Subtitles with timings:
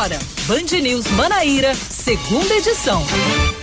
[0.00, 3.02] agora, Band News Manaíra, segunda edição.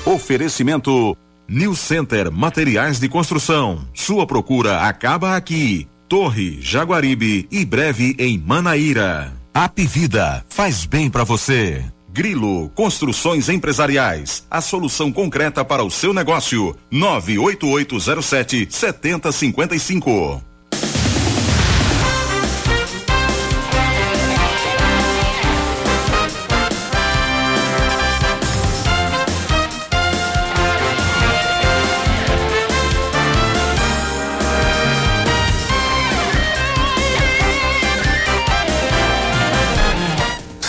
[0.06, 1.18] Oferecimento
[1.48, 3.88] New Center Materiais de Construção.
[3.92, 5.88] Sua procura acaba aqui.
[6.08, 9.34] Torre, Jaguaribe e breve em Manaíra.
[9.52, 11.84] Apivida faz bem para você.
[12.08, 14.46] Grilo Construções Empresariais.
[14.50, 16.76] A solução concreta para o seu negócio.
[16.92, 20.44] 98807 7055.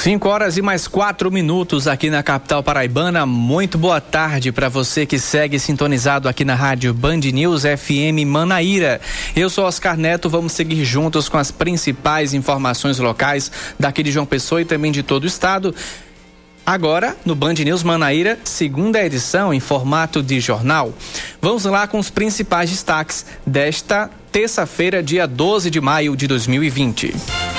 [0.08, 3.26] 5 horas e mais quatro minutos aqui na capital paraibana.
[3.26, 9.02] Muito boa tarde para você que segue sintonizado aqui na rádio Band News FM Manaíra.
[9.36, 14.24] Eu sou Oscar Neto, vamos seguir juntos com as principais informações locais daqui de João
[14.24, 15.74] Pessoa e também de todo o estado.
[16.64, 20.90] Agora, no Band News Manaíra, segunda edição em formato de jornal.
[21.38, 27.57] Vamos lá com os principais destaques desta terça-feira, dia 12 de maio de 2020.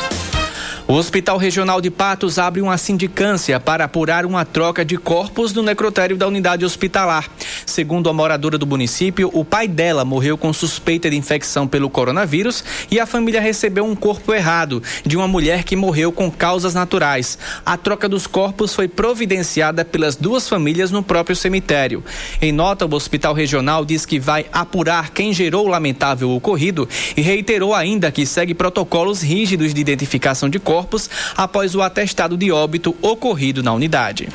[0.90, 5.62] O Hospital Regional de Patos abre uma sindicância para apurar uma troca de corpos no
[5.62, 7.30] necrotério da unidade hospitalar.
[7.64, 12.64] Segundo a moradora do município, o pai dela morreu com suspeita de infecção pelo coronavírus
[12.90, 17.38] e a família recebeu um corpo errado de uma mulher que morreu com causas naturais.
[17.64, 22.04] A troca dos corpos foi providenciada pelas duas famílias no próprio cemitério.
[22.42, 27.22] Em nota, o Hospital Regional diz que vai apurar quem gerou o lamentável ocorrido e
[27.22, 32.52] reiterou ainda que segue protocolos rígidos de identificação de corpos corpos após o atestado de
[32.52, 34.30] óbito ocorrido na unidade.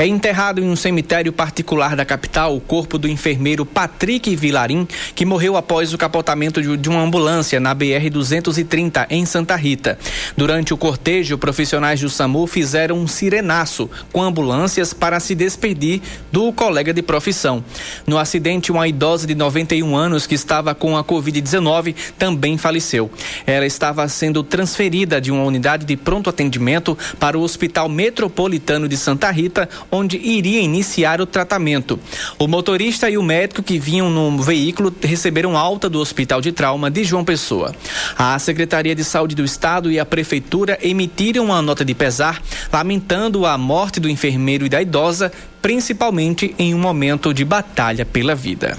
[0.00, 5.26] É enterrado em um cemitério particular da capital o corpo do enfermeiro Patrick Vilarim, que
[5.26, 9.98] morreu após o capotamento de uma ambulância na BR-230 em Santa Rita.
[10.34, 16.00] Durante o cortejo, profissionais do SAMU fizeram um sirenaço com ambulâncias para se despedir
[16.32, 17.62] do colega de profissão.
[18.06, 23.10] No acidente, uma idosa de 91 anos que estava com a Covid-19 também faleceu.
[23.46, 28.96] Ela estava sendo transferida de uma unidade de pronto atendimento para o Hospital Metropolitano de
[28.96, 31.98] Santa Rita, onde iria iniciar o tratamento.
[32.38, 36.90] O motorista e o médico que vinham no veículo receberam alta do Hospital de Trauma
[36.90, 37.74] de João Pessoa.
[38.16, 42.42] A Secretaria de Saúde do Estado e a Prefeitura emitiram uma nota de pesar,
[42.72, 48.34] lamentando a morte do enfermeiro e da idosa, principalmente em um momento de batalha pela
[48.34, 48.78] vida.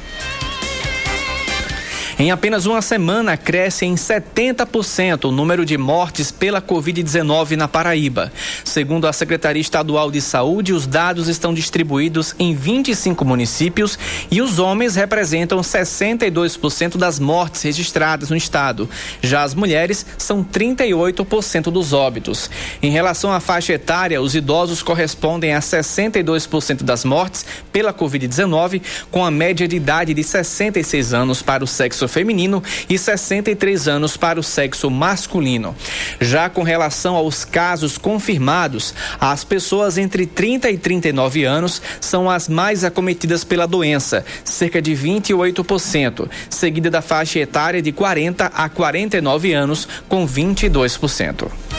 [2.21, 8.31] Em apenas uma semana, cresce em 70% o número de mortes pela Covid-19 na Paraíba.
[8.63, 13.97] Segundo a Secretaria Estadual de Saúde, os dados estão distribuídos em 25 municípios
[14.29, 18.87] e os homens representam 62% das mortes registradas no estado.
[19.19, 22.51] Já as mulheres são 38% dos óbitos.
[22.83, 27.43] Em relação à faixa etária, os idosos correspondem a 62% das mortes
[27.73, 32.97] pela Covid-19, com a média de idade de 66 anos para o sexo feminino e
[32.97, 35.75] 63 anos para o sexo masculino.
[36.19, 42.47] Já com relação aos casos confirmados, as pessoas entre 30 e 39 anos são as
[42.47, 49.53] mais acometidas pela doença, cerca de 28%, seguida da faixa etária de 40 a 49
[49.53, 51.70] anos, com 22%.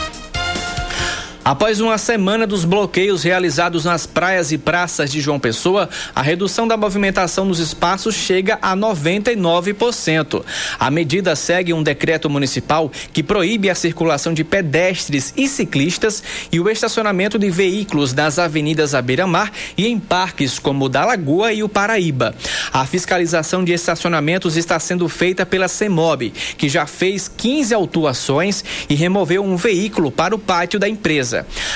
[1.44, 6.68] Após uma semana dos bloqueios realizados nas praias e praças de João Pessoa, a redução
[6.68, 10.44] da movimentação nos espaços chega a 99%.
[10.78, 16.22] A medida segue um decreto municipal que proíbe a circulação de pedestres e ciclistas
[16.52, 21.04] e o estacionamento de veículos nas avenidas à beira-mar e em parques como o da
[21.04, 22.36] Lagoa e o Paraíba.
[22.72, 28.94] A fiscalização de estacionamentos está sendo feita pela CEMOB, que já fez 15 autuações e
[28.94, 31.31] removeu um veículo para o pátio da empresa.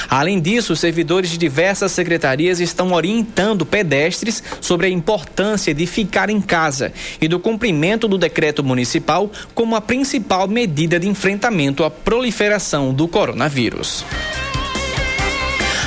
[0.09, 6.41] Além disso, servidores de diversas secretarias estão orientando pedestres sobre a importância de ficar em
[6.41, 12.93] casa e do cumprimento do decreto municipal como a principal medida de enfrentamento à proliferação
[12.93, 14.05] do coronavírus.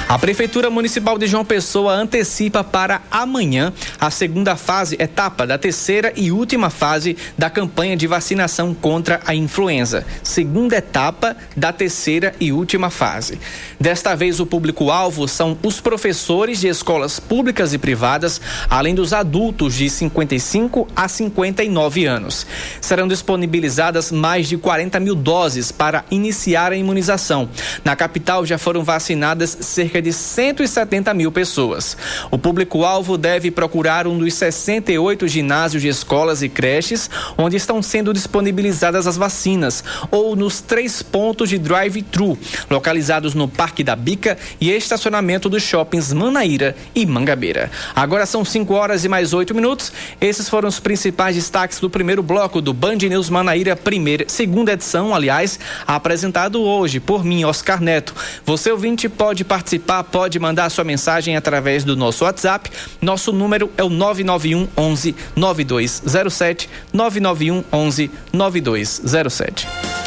[0.10, 6.12] A Prefeitura Municipal de João Pessoa antecipa para amanhã a segunda fase, etapa da terceira
[6.16, 10.04] e última fase da campanha de vacinação contra a influenza.
[10.24, 13.40] Segunda etapa da terceira e última fase.
[13.80, 19.76] Desta vez, o público-alvo são os professores de escolas públicas e privadas, além dos adultos
[19.76, 22.48] de 55 a 59 anos.
[22.82, 27.48] Serão disponibilizadas mais de 40 mil doses para iniciar a imunização.
[27.86, 31.98] Na capital já foram vacinadas cerca cerca de 170 mil pessoas.
[32.31, 38.13] O público-alvo deve procurar um dos 68 ginásios de escolas e creches onde estão sendo
[38.13, 42.38] disponibilizadas as vacinas, ou nos três pontos de drive-thru,
[42.69, 47.69] localizados no Parque da Bica e estacionamento dos shoppings Manaíra e Mangabeira.
[47.95, 49.92] Agora são 5 horas e mais 8 minutos.
[50.22, 55.13] Esses foram os principais destaques do primeiro bloco do Band News Manaíra, primeira, segunda edição,
[55.13, 58.13] aliás, apresentado hoje por mim, Oscar Neto.
[58.45, 62.70] Você ouvinte pode participar, pode mandar sua mensagem através do nosso WhatsApp.
[63.02, 69.99] Nosso número é o 991 11 9207 991 11 9207.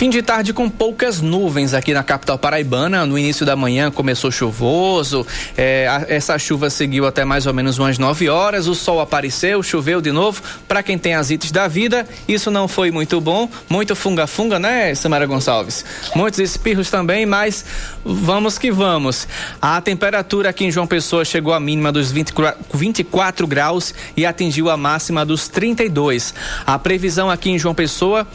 [0.00, 3.04] Fim de tarde com poucas nuvens aqui na capital paraibana.
[3.04, 5.26] No início da manhã começou chuvoso.
[5.54, 8.66] É, a, essa chuva seguiu até mais ou menos umas 9 horas.
[8.66, 10.42] O sol apareceu, choveu de novo.
[10.66, 13.46] Para quem tem as ites da vida, isso não foi muito bom.
[13.68, 15.84] Muito funga-funga, né, Samara Gonçalves?
[16.14, 17.62] Muitos espirros também, mas
[18.02, 19.28] vamos que vamos.
[19.60, 22.32] A temperatura aqui em João Pessoa chegou à mínima dos 20,
[22.72, 26.32] 24 graus e atingiu a máxima dos 32.
[26.66, 28.26] A previsão aqui em João Pessoa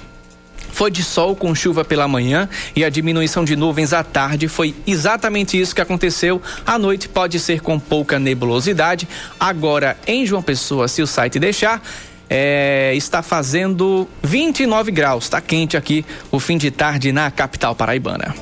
[0.75, 4.75] foi de sol com chuva pela manhã e a diminuição de nuvens à tarde foi
[4.85, 6.41] exatamente isso que aconteceu.
[6.65, 9.07] À noite pode ser com pouca nebulosidade.
[9.39, 11.81] Agora, em João Pessoa, se o site deixar.
[12.27, 18.33] É, está fazendo 29 graus, está quente aqui o fim de tarde na capital paraibana.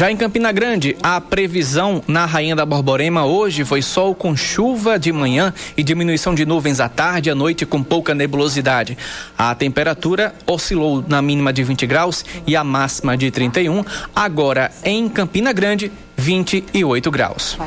[0.00, 4.98] Já em Campina Grande, a previsão na Rainha da Borborema hoje foi sol com chuva
[4.98, 8.96] de manhã e diminuição de nuvens à tarde e à noite com pouca nebulosidade.
[9.36, 13.84] A temperatura oscilou na mínima de 20 graus e a máxima de 31.
[14.16, 17.58] Agora em Campina Grande, 28 graus.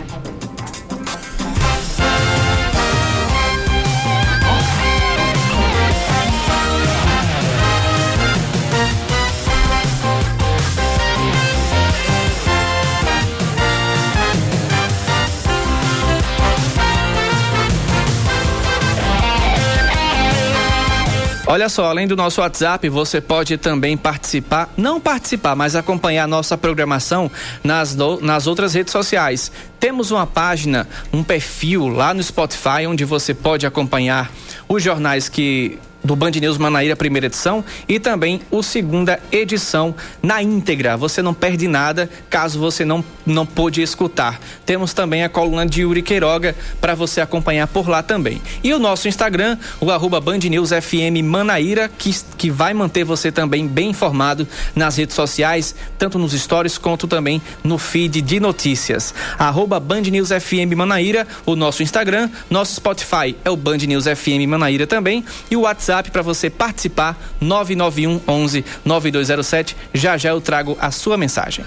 [21.54, 26.58] Olha só, além do nosso WhatsApp, você pode também participar, não participar, mas acompanhar nossa
[26.58, 27.30] programação
[27.64, 29.52] nas, nas outras redes sociais.
[29.80, 34.32] Temos uma página, um perfil lá no Spotify, onde você pode acompanhar
[34.68, 40.44] os jornais que do Band News Manaíra, primeira edição, e também o segunda edição na
[40.44, 40.98] íntegra.
[40.98, 44.40] Você não perde nada caso você não, não pôde escutar.
[44.66, 48.42] Temos também a coluna de Yuri Queiroga para você acompanhar por lá também.
[48.64, 53.32] E o nosso Instagram, o arroba Band News FM Manaíra, que, que vai manter você
[53.32, 59.14] também bem informado nas redes sociais, tanto nos stories quanto também no feed de notícias.
[59.38, 64.48] Arroba Band News FM Manaíra, o nosso Instagram, nosso Spotify é o Band News FM
[64.48, 69.78] Manaíra também, e o WhatsApp WhatsApp para você participar 991 11 9207.
[69.94, 71.64] Já já eu trago a sua mensagem.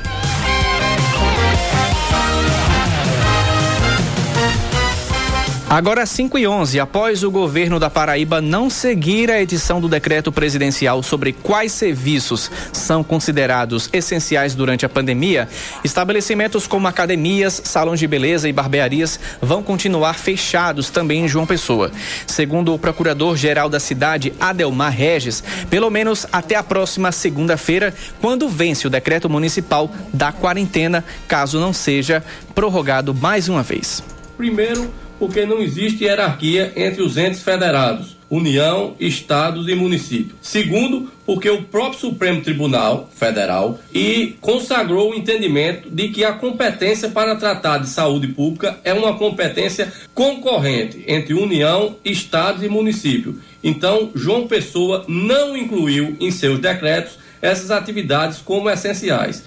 [5.69, 10.31] Agora 5 e 11, após o governo da Paraíba não seguir a edição do decreto
[10.31, 15.49] presidencial sobre quais serviços são considerados essenciais durante a pandemia,
[15.83, 21.91] estabelecimentos como academias, salões de beleza e barbearias vão continuar fechados também em João Pessoa.
[22.29, 28.87] Segundo o procurador-geral da cidade, Adelmar Regis, pelo menos até a próxima segunda-feira, quando vence
[28.87, 32.23] o decreto municipal da quarentena, caso não seja
[32.55, 34.01] prorrogado mais uma vez.
[34.37, 40.37] Primeiro, porque não existe hierarquia entre os entes federados, União, Estados e municípios.
[40.43, 47.09] Segundo, porque o próprio Supremo Tribunal Federal e consagrou o entendimento de que a competência
[47.09, 53.41] para tratar de saúde pública é uma competência concorrente entre União, Estados e município.
[53.63, 59.45] Então, João Pessoa não incluiu em seus decretos essas atividades como essenciais.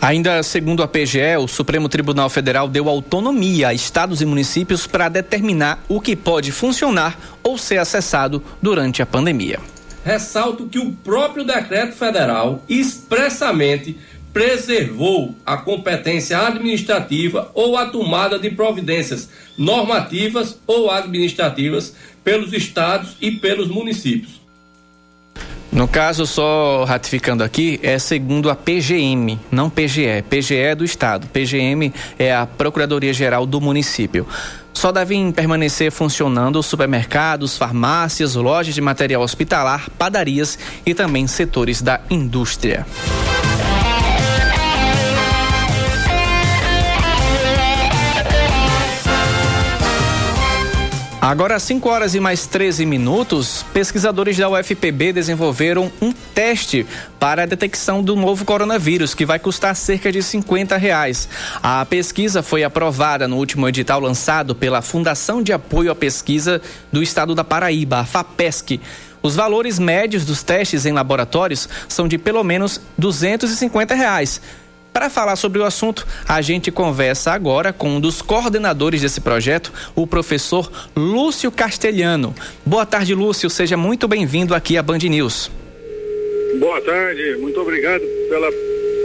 [0.00, 5.10] Ainda segundo a PGE, o Supremo Tribunal Federal deu autonomia a estados e municípios para
[5.10, 9.60] determinar o que pode funcionar ou ser acessado durante a pandemia.
[10.02, 13.98] Ressalto que o próprio decreto federal expressamente
[14.32, 19.28] preservou a competência administrativa ou a tomada de providências
[19.58, 24.39] normativas ou administrativas pelos estados e pelos municípios.
[25.72, 30.22] No caso, só ratificando aqui, é segundo a PGM, não PGE.
[30.28, 34.26] PGE é do Estado, PGM é a Procuradoria Geral do município.
[34.74, 42.00] Só devem permanecer funcionando supermercados, farmácias, lojas de material hospitalar, padarias e também setores da
[42.10, 42.84] indústria.
[51.30, 56.84] Agora, às 5 horas e mais 13 minutos, pesquisadores da UFPB desenvolveram um teste
[57.20, 61.28] para a detecção do novo coronavírus, que vai custar cerca de 50 reais.
[61.62, 66.60] A pesquisa foi aprovada no último edital lançado pela Fundação de Apoio à Pesquisa
[66.90, 68.80] do Estado da Paraíba, a FAPESC.
[69.22, 74.40] Os valores médios dos testes em laboratórios são de pelo menos 250 reais.
[75.00, 79.72] Para falar sobre o assunto, a gente conversa agora com um dos coordenadores desse projeto,
[79.96, 82.34] o professor Lúcio Castelhano.
[82.66, 83.48] Boa tarde, Lúcio.
[83.48, 85.50] Seja muito bem-vindo aqui à Band News.
[86.58, 88.52] Boa tarde, muito obrigado pela,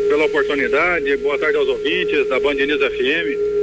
[0.10, 1.16] pela oportunidade.
[1.16, 3.55] Boa tarde aos ouvintes da Band News FM.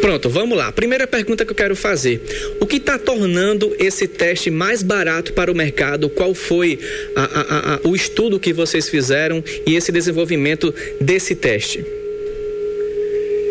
[0.00, 0.72] Pronto, vamos lá.
[0.72, 2.20] Primeira pergunta que eu quero fazer:
[2.58, 6.08] o que está tornando esse teste mais barato para o mercado?
[6.08, 6.78] Qual foi
[7.14, 11.84] a, a, a, o estudo que vocês fizeram e esse desenvolvimento desse teste?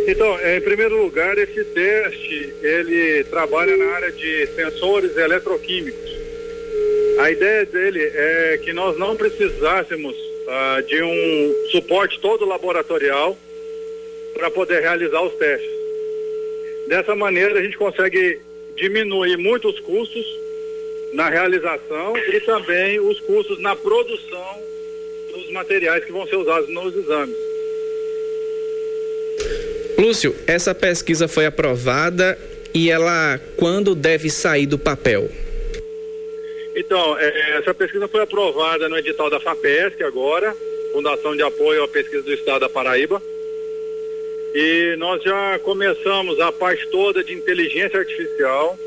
[0.08, 6.10] Então, em primeiro lugar, esse teste ele trabalha na área de sensores eletroquímicos.
[7.20, 10.16] A ideia dele é que nós não precisássemos
[10.48, 13.38] ah, de um suporte todo laboratorial
[14.34, 15.79] para poder realizar os testes.
[16.90, 18.40] Dessa maneira, a gente consegue
[18.76, 20.26] diminuir muitos custos
[21.14, 24.64] na realização e também os custos na produção
[25.32, 27.36] dos materiais que vão ser usados nos exames.
[30.00, 32.40] Lúcio, essa pesquisa foi aprovada
[32.74, 35.30] e ela quando deve sair do papel?
[36.76, 40.56] Então, é, essa pesquisa foi aprovada no edital da FAPESC agora,
[40.92, 43.22] Fundação de Apoio à Pesquisa do Estado da Paraíba.
[44.54, 48.78] E nós já começamos a parte toda de inteligência artificial,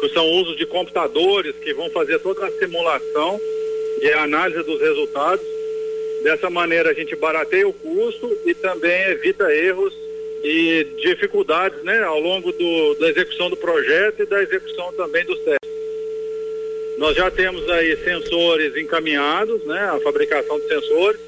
[0.00, 3.40] que são usos de computadores que vão fazer toda a simulação
[4.00, 5.44] e a análise dos resultados.
[6.22, 9.92] Dessa maneira a gente barateia o custo e também evita erros
[10.42, 15.38] e dificuldades né, ao longo do, da execução do projeto e da execução também dos
[15.40, 15.58] testes.
[16.96, 21.20] Nós já temos aí sensores encaminhados, né, a fabricação de sensores,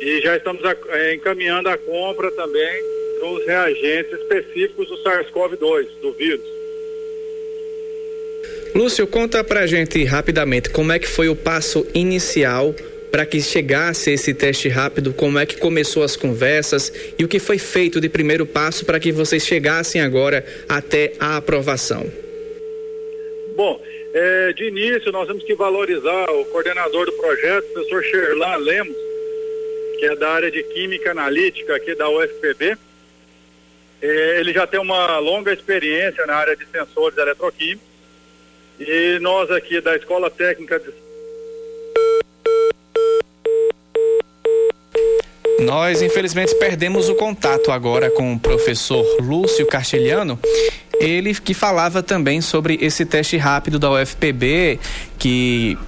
[0.00, 2.82] e já estamos a, é, encaminhando a compra também
[3.20, 6.56] dos reagentes específicos do SARS-CoV-2, do vírus.
[8.74, 12.74] Lúcio, conta pra gente rapidamente como é que foi o passo inicial
[13.10, 17.38] para que chegasse esse teste rápido, como é que começou as conversas e o que
[17.38, 22.04] foi feito de primeiro passo para que vocês chegassem agora até a aprovação.
[23.56, 23.80] Bom,
[24.12, 29.05] é, de início nós temos que valorizar o coordenador do projeto, o professor Sherlan Lemos,
[29.98, 32.76] que é da área de Química Analítica aqui da UFPB.
[34.00, 37.86] É, ele já tem uma longa experiência na área de sensores eletroquímicos
[38.78, 40.92] e nós aqui da Escola Técnica de
[45.60, 50.38] Nós, infelizmente, perdemos o contato agora com o professor Lúcio Castelhano.
[51.00, 54.78] Ele que falava também sobre esse teste rápido da UFPB,
[55.18, 55.78] que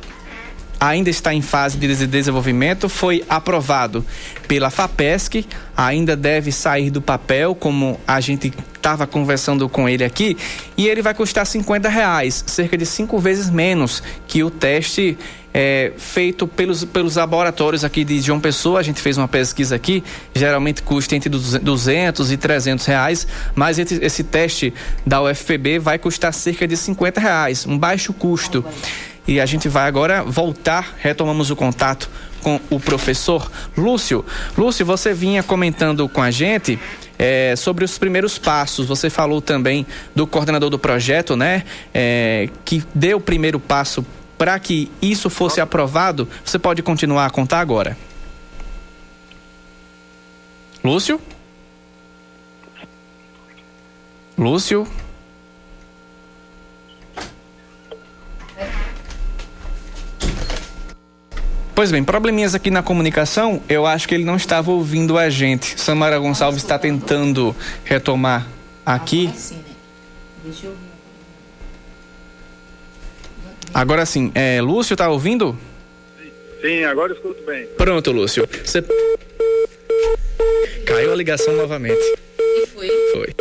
[0.81, 4.05] ainda está em fase de desenvolvimento, foi aprovado
[4.47, 5.45] pela FAPESC,
[5.77, 10.37] ainda deve sair do papel, como a gente estava conversando com ele aqui,
[10.77, 15.19] e ele vai custar 50 reais, cerca de cinco vezes menos que o teste
[15.53, 18.81] é, feito pelos, pelos laboratórios aqui de João Pessoa.
[18.81, 20.05] A gente fez uma pesquisa aqui,
[20.35, 24.73] geralmente custa entre 200 e 300 reais, mas esse, esse teste
[25.05, 28.65] da UFPB vai custar cerca de 50 reais, um baixo custo.
[29.29, 32.09] E a gente vai agora voltar, retomamos o contato
[32.41, 34.25] com o professor Lúcio.
[34.57, 36.79] Lúcio, você vinha comentando com a gente
[37.19, 38.87] é, sobre os primeiros passos.
[38.87, 41.65] Você falou também do coordenador do projeto, né?
[41.93, 44.03] É, que deu o primeiro passo
[44.39, 46.27] para que isso fosse aprovado.
[46.43, 47.99] Você pode continuar a contar agora.
[50.83, 51.21] Lúcio?
[54.39, 54.89] Lúcio?
[61.79, 65.81] Pois bem, probleminhas aqui na comunicação, eu acho que ele não estava ouvindo a gente.
[65.81, 67.55] Samara Gonçalves está tentando
[67.85, 68.49] retomar
[68.85, 69.33] aqui.
[73.73, 75.57] Agora sim, é, Lúcio está ouvindo?
[76.61, 77.69] Sim, agora escuto bem.
[77.77, 78.49] Pronto, Lúcio.
[78.65, 78.83] Você...
[80.85, 82.03] Caiu a ligação novamente.
[82.41, 82.89] E foi?
[83.13, 83.35] Foi.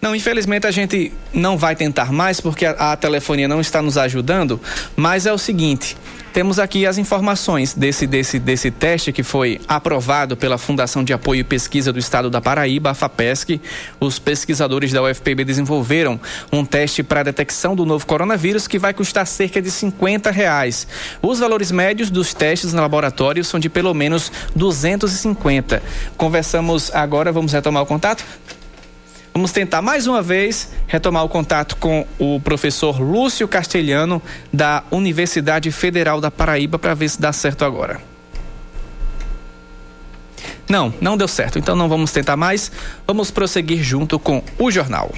[0.00, 3.98] Não, infelizmente a gente não vai tentar mais porque a, a telefonia não está nos
[3.98, 4.58] ajudando,
[4.96, 5.96] mas é o seguinte,
[6.32, 11.40] temos aqui as informações desse, desse, desse teste que foi aprovado pela Fundação de Apoio
[11.40, 13.60] e Pesquisa do Estado da Paraíba, a FAPESC.
[13.98, 16.20] Os pesquisadores da UFPB desenvolveram
[16.52, 20.86] um teste para detecção do novo coronavírus que vai custar cerca de 50 reais.
[21.20, 25.82] Os valores médios dos testes no laboratório são de pelo menos 250.
[26.16, 28.24] Conversamos agora, vamos retomar o contato?
[29.32, 34.20] Vamos tentar mais uma vez retomar o contato com o professor Lúcio Castelhano,
[34.52, 38.00] da Universidade Federal da Paraíba, para ver se dá certo agora.
[40.68, 41.58] Não, não deu certo.
[41.58, 42.70] Então não vamos tentar mais.
[43.06, 45.10] Vamos prosseguir junto com o jornal.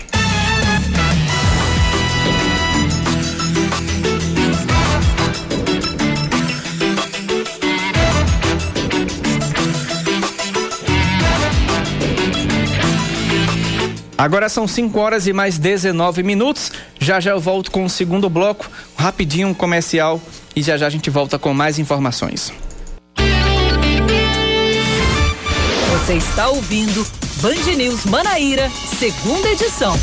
[14.22, 16.70] Agora são 5 horas e mais 19 minutos.
[17.00, 20.20] Já já eu volto com o segundo bloco, rapidinho um comercial
[20.54, 22.52] e já já a gente volta com mais informações.
[25.90, 27.04] Você está ouvindo
[27.40, 29.98] Band News Manaíra, segunda edição.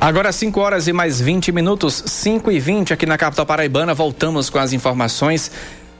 [0.00, 3.94] Agora 5 horas e mais 20 minutos, 5 e 20 aqui na capital paraibana.
[3.94, 5.52] Voltamos com as informações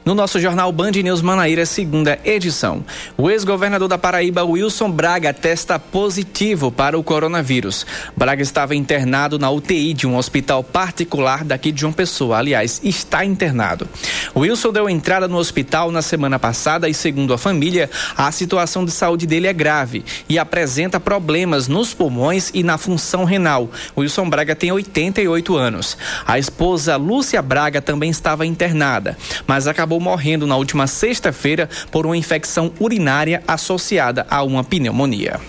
[0.05, 2.85] no nosso jornal Band News Manaíra, segunda edição.
[3.17, 7.87] O ex-governador da Paraíba, Wilson Braga, testa positivo para o coronavírus.
[8.15, 12.37] Braga estava internado na UTI de um hospital particular daqui de João Pessoa.
[12.37, 13.89] Aliás, está internado.
[14.35, 18.91] Wilson deu entrada no hospital na semana passada e, segundo a família, a situação de
[18.91, 23.71] saúde dele é grave e apresenta problemas nos pulmões e na função renal.
[23.97, 25.97] Wilson Braga tem 88 anos.
[26.27, 32.05] A esposa Lúcia Braga também estava internada, mas acabou acabou morrendo na última sexta-feira por
[32.05, 35.39] uma infecção urinária associada a uma pneumonia.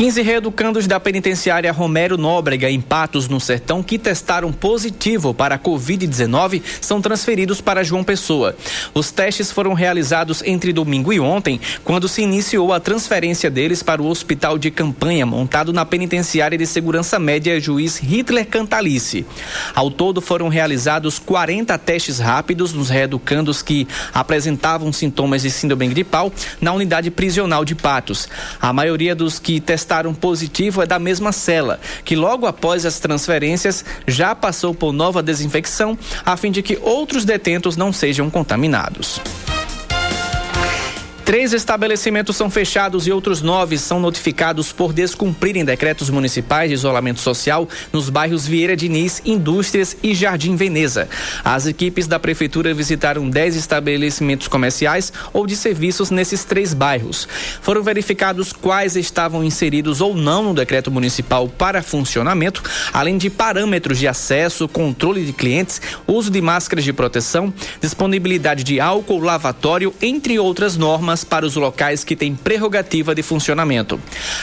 [0.00, 5.58] 15 reeducandos da penitenciária Romero Nóbrega, em Patos, no Sertão, que testaram positivo para a
[5.58, 8.56] Covid-19, são transferidos para João Pessoa.
[8.94, 14.00] Os testes foram realizados entre domingo e ontem, quando se iniciou a transferência deles para
[14.00, 19.26] o hospital de campanha montado na penitenciária de segurança média Juiz Hitler Cantalice.
[19.74, 26.32] Ao todo foram realizados 40 testes rápidos nos reeducandos que apresentavam sintomas de síndrome gripal
[26.58, 28.26] na unidade prisional de Patos.
[28.58, 33.00] A maioria dos que testaram testaram positivo é da mesma cela, que logo após as
[33.00, 39.20] transferências já passou por nova desinfecção, a fim de que outros detentos não sejam contaminados.
[41.24, 47.20] Três estabelecimentos são fechados e outros nove são notificados por descumprirem decretos municipais de isolamento
[47.20, 51.08] social nos bairros Vieira Diniz, Indústrias e Jardim Veneza.
[51.44, 57.28] As equipes da prefeitura visitaram dez estabelecimentos comerciais ou de serviços nesses três bairros.
[57.62, 63.98] Foram verificados quais estavam inseridos ou não no decreto municipal para funcionamento, além de parâmetros
[63.98, 70.38] de acesso, controle de clientes, uso de máscaras de proteção, disponibilidade de álcool lavatório, entre
[70.38, 74.00] outras normas para os locais que têm prerrogativa de funcionamento.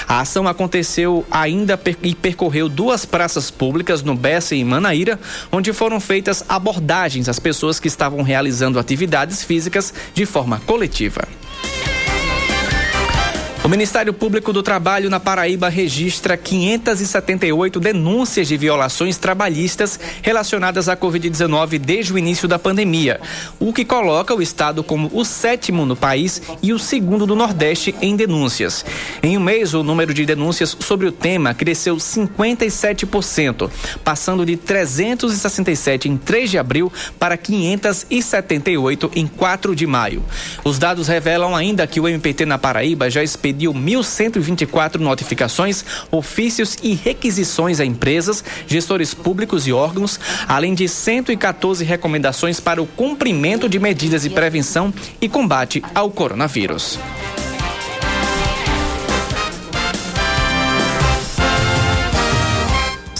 [0.07, 5.19] A ação aconteceu ainda e percorreu duas praças públicas no Bessa e Manaíra,
[5.51, 11.27] onde foram feitas abordagens às pessoas que estavam realizando atividades físicas de forma coletiva.
[13.67, 20.95] O Ministério Público do Trabalho na Paraíba registra 578 denúncias de violações trabalhistas relacionadas à
[20.95, 23.19] Covid-19 desde o início da pandemia,
[23.59, 27.93] o que coloca o estado como o sétimo no país e o segundo do Nordeste
[28.01, 28.85] em denúncias.
[29.21, 33.69] Em um mês, o número de denúncias sobre o tema cresceu 57%,
[34.01, 40.23] passando de 367 em 3 de abril para 578 em 4 de maio.
[40.63, 46.77] Os dados revelam ainda que o MPT na Paraíba já expediu expediu 1.124 notificações, ofícios
[46.83, 53.67] e requisições a empresas, gestores públicos e órgãos, além de 114 recomendações para o cumprimento
[53.67, 56.99] de medidas de prevenção e combate ao coronavírus.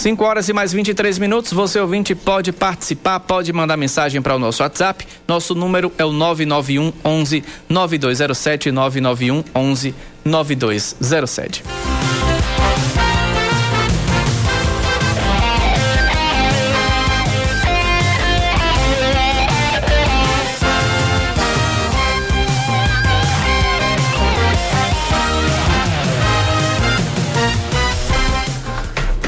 [0.08, 1.52] 5 horas e mais 23 minutos.
[1.52, 5.06] Você ouvinte pode participar, pode mandar mensagem para o nosso WhatsApp.
[5.28, 9.96] Nosso número é o 991 11 9207 991 11
[10.32, 11.97] 9207.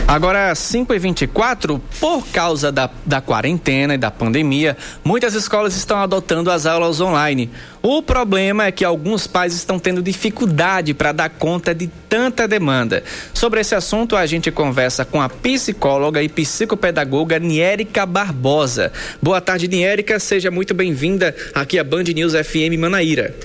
[0.09, 5.99] Agora, 5 e 24 por causa da, da quarentena e da pandemia, muitas escolas estão
[5.99, 7.51] adotando as aulas online.
[7.79, 13.03] O problema é que alguns pais estão tendo dificuldade para dar conta de tanta demanda.
[13.35, 18.91] Sobre esse assunto, a gente conversa com a psicóloga e psicopedagoga Niérica Barbosa.
[19.21, 20.17] Boa tarde, Niérica.
[20.17, 23.35] Seja muito bem-vinda aqui à Band News FM Manaíra.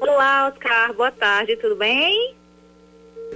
[0.00, 0.94] Olá, Oscar.
[0.94, 1.54] Boa tarde.
[1.56, 2.34] Tudo bem?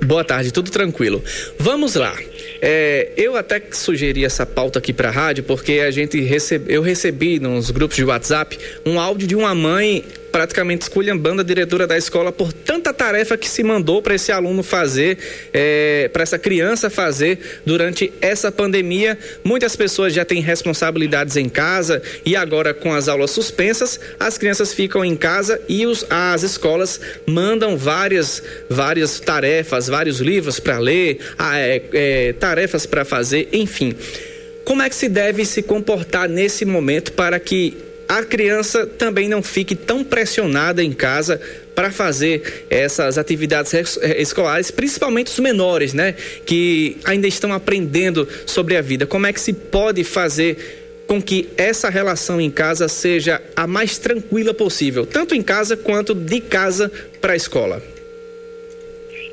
[0.04, 1.22] Boa tarde, tudo tranquilo.
[1.58, 2.16] Vamos lá.
[2.62, 6.82] É, eu até sugeri essa pauta aqui para a rádio porque a gente recebe, eu
[6.82, 11.96] recebi nos grupos de WhatsApp um áudio de uma mãe praticamente esculhambando a diretora da
[11.96, 15.18] escola por tanta tarefa que se mandou para esse aluno fazer,
[15.52, 19.18] é, para essa criança fazer durante essa pandemia.
[19.44, 24.72] Muitas pessoas já têm responsabilidades em casa e agora com as aulas suspensas, as crianças
[24.72, 31.18] ficam em casa e os, as escolas mandam várias, várias tarefas, vários livros para ler,
[31.54, 33.94] é, é, tarefas para fazer, enfim.
[34.64, 39.40] Como é que se deve se comportar nesse momento para que a criança também não
[39.40, 41.40] fique tão pressionada em casa
[41.76, 48.76] para fazer essas atividades eh, escolares, principalmente os menores, né, que ainda estão aprendendo sobre
[48.76, 49.06] a vida.
[49.06, 53.96] Como é que se pode fazer com que essa relação em casa seja a mais
[53.96, 57.80] tranquila possível, tanto em casa quanto de casa para a escola?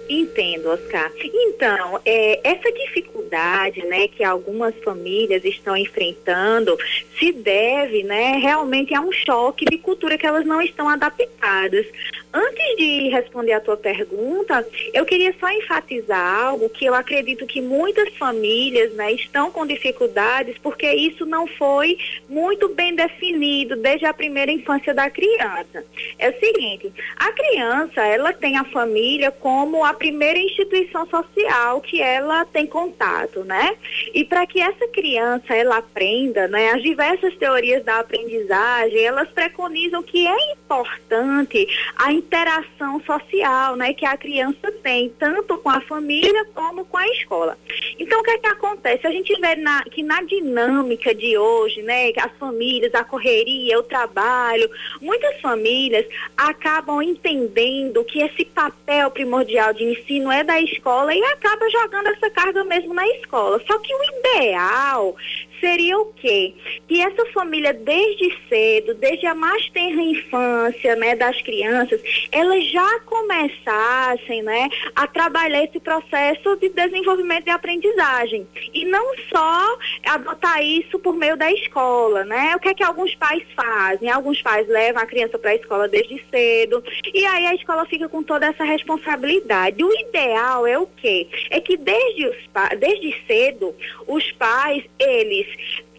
[0.10, 1.12] Entendo, Oscar.
[1.22, 6.78] Então, é, essa dificuldade, né, que algumas famílias estão enfrentando,
[7.20, 11.86] se deve, né, realmente a um choque de cultura que elas não estão adaptadas.
[12.34, 17.62] Antes de responder a tua pergunta, eu queria só enfatizar algo que eu acredito que
[17.62, 24.13] muitas famílias né, estão com dificuldades porque isso não foi muito bem definido desde a
[24.13, 25.86] primeira infância da criança.
[26.20, 32.02] É o seguinte, a criança, ela tem a família como a primeira instituição social que
[32.02, 33.76] ela tem contato, né?
[34.13, 40.04] E para que essa criança, ela aprenda, né, as diversas teorias da aprendizagem, elas preconizam
[40.04, 46.45] que é importante a interação social, né, que a criança tem, tanto com a família
[46.53, 47.58] como com a escola.
[47.97, 49.08] Então, o que é que acontece?
[49.08, 53.84] A gente vê na, que na dinâmica de hoje, né, as famílias, a correria, o
[53.84, 54.69] trabalho,
[55.01, 61.69] muitas famílias acabam entendendo que esse papel primordial de ensino é da escola e acaba
[61.69, 63.62] jogando essa carga mesmo na escola.
[63.65, 65.15] Só que o ideal
[65.60, 66.54] seria o quê?
[66.88, 73.00] Que essa família desde cedo, desde a mais tenra infância, né, das crianças, elas já
[73.02, 78.48] começassem, né, a trabalhar esse processo de desenvolvimento e aprendizagem.
[78.74, 82.56] E não só adotar isso por meio da escola, né?
[82.56, 84.10] O que é que alguns pais fazem?
[84.10, 88.08] Alguns pais levam a criança para a escola desde cedo e aí a escola fica
[88.10, 89.84] com toda essa responsabilidade.
[89.84, 91.28] O ideal é o quê?
[91.50, 92.38] É que desde, os,
[92.80, 93.76] desde cedo
[94.08, 95.47] os pais, eles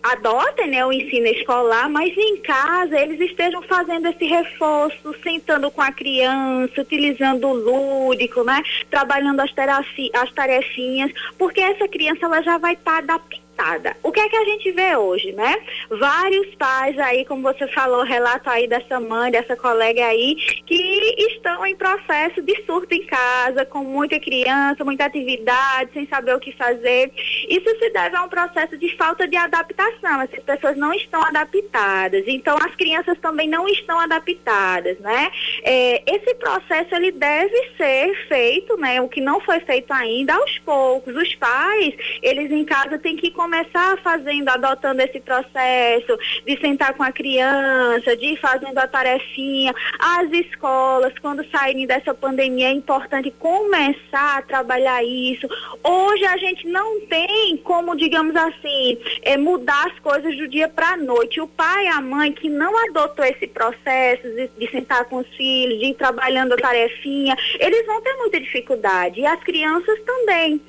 [0.03, 5.83] adotem né, o ensino escolar, mas em casa eles estejam fazendo esse reforço, sentando com
[5.83, 9.51] a criança, utilizando o lúdico, né, trabalhando as,
[10.15, 13.48] as tarefinhas, porque essa criança ela já vai estar tá adaptada
[14.05, 15.57] o que é que a gente vê hoje, né?
[15.90, 21.66] Vários pais aí, como você falou, relato aí dessa mãe, dessa colega aí, que estão
[21.66, 26.53] em processo de surto em casa, com muita criança, muita atividade, sem saber o que
[26.53, 27.12] fazer.
[27.49, 30.23] Isso se deve a um processo de falta de adaptação.
[30.23, 32.25] Essas pessoas não estão adaptadas.
[32.29, 35.33] Então, as crianças também não estão adaptadas, né?
[35.64, 39.01] É, esse processo, ele deve ser feito, né?
[39.01, 41.16] O que não foi feito ainda, aos poucos.
[41.16, 43.48] Os pais, eles em casa têm que começar
[44.03, 49.75] fazendo, adotando esse processo de sentar com a criança, de ir fazendo a tarefinha.
[49.99, 55.47] As escolas, quando saírem dessa pandemia, é importante começar a trabalhar isso.
[55.85, 60.93] Hoje a gente não tem como, digamos assim, é, mudar as coisas do dia para
[60.93, 61.41] a noite.
[61.41, 65.29] O pai e a mãe que não adotou esse processo de, de sentar com os
[65.37, 69.21] filhos, de ir trabalhando a tarefinha, eles vão ter muita dificuldade.
[69.21, 70.61] E as crianças também.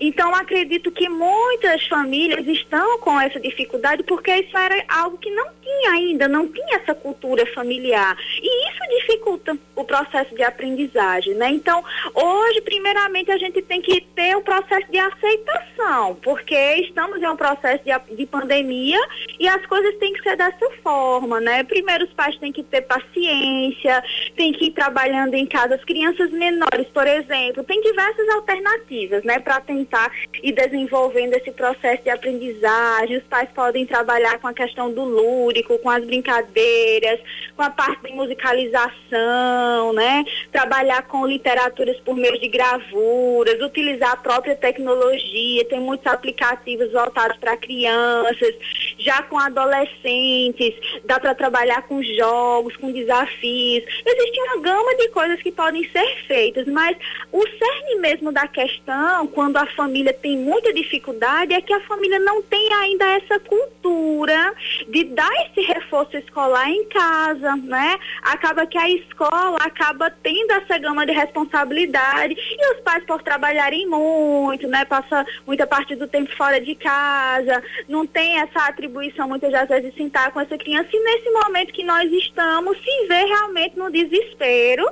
[0.00, 5.30] Então, acredito que muitas famílias famílias estão com essa dificuldade porque isso era algo que
[5.30, 8.16] não tinha ainda, não tinha essa cultura familiar.
[8.40, 11.50] E isso dificulta o processo de aprendizagem, né?
[11.50, 11.82] Então,
[12.14, 17.26] hoje, primeiramente, a gente tem que ter o um processo de aceitação, porque estamos em
[17.26, 18.98] um processo de, de pandemia
[19.38, 21.62] e as coisas têm que ser dessa forma, né?
[21.64, 24.02] Primeiro, os pais têm que ter paciência,
[24.36, 25.74] têm que ir trabalhando em casa.
[25.74, 30.10] As crianças menores, por exemplo, tem diversas alternativas, né, para tentar
[30.42, 35.78] ir desenvolvendo esse processo de aprendizagem, os pais podem trabalhar com a questão do lúdico,
[35.78, 37.20] com as brincadeiras,
[37.56, 40.24] com a parte de musicalização, né?
[40.52, 47.36] Trabalhar com literaturas por meio de gravuras, utilizar a própria tecnologia, tem muitos aplicativos voltados
[47.38, 48.54] para crianças,
[48.98, 53.84] já com adolescentes, dá para trabalhar com jogos, com desafios.
[54.04, 56.96] Existe uma gama de coisas que podem ser feitas, mas
[57.32, 62.07] o cerne mesmo da questão, quando a família tem muita dificuldade, é que a família
[62.18, 64.54] não tem ainda essa cultura
[64.88, 67.98] de dar esse reforço escolar em casa, né?
[68.22, 73.86] Acaba que a escola acaba tendo essa gama de responsabilidade e os pais por trabalharem
[73.86, 74.84] muito, né?
[74.84, 79.90] Passa muita parte do tempo fora de casa, não tem essa atribuição muitas das vezes
[79.90, 83.90] de sentar com essa criança e nesse momento que nós estamos se vê realmente no
[83.90, 84.88] desespero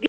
[0.00, 0.08] de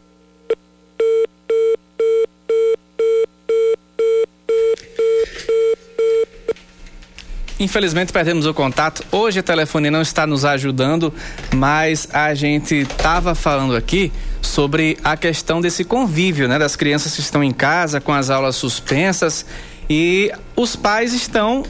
[7.59, 9.03] Infelizmente perdemos o contato.
[9.11, 11.11] Hoje o telefone não está nos ajudando,
[11.55, 17.21] mas a gente estava falando aqui sobre a questão desse convívio, né, das crianças que
[17.21, 19.45] estão em casa com as aulas suspensas
[19.89, 21.63] e os pais estão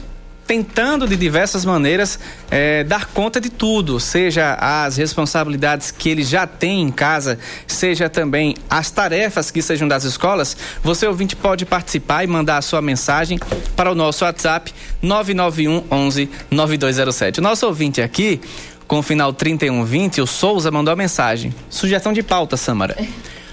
[0.48, 2.18] tentando de diversas maneiras
[2.50, 8.08] é, dar conta de tudo, seja as responsabilidades que ele já tem em casa, seja
[8.08, 10.56] também as tarefas que sejam das escolas.
[10.82, 13.38] Você ouvinte pode participar e mandar a sua mensagem
[13.76, 17.40] para o nosso WhatsApp 991 11 9207.
[17.40, 18.40] O nosso ouvinte aqui
[18.86, 21.54] com o final 3120, o Souza mandou a mensagem.
[21.68, 22.96] Sugestão de pauta, Samara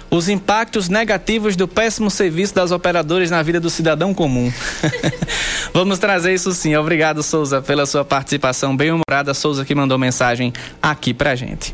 [0.09, 4.51] os impactos negativos do péssimo serviço das operadoras na vida do cidadão comum.
[5.73, 6.75] Vamos trazer isso sim.
[6.75, 9.33] Obrigado, Souza, pela sua participação bem humorada.
[9.33, 11.73] Souza que mandou mensagem aqui pra gente.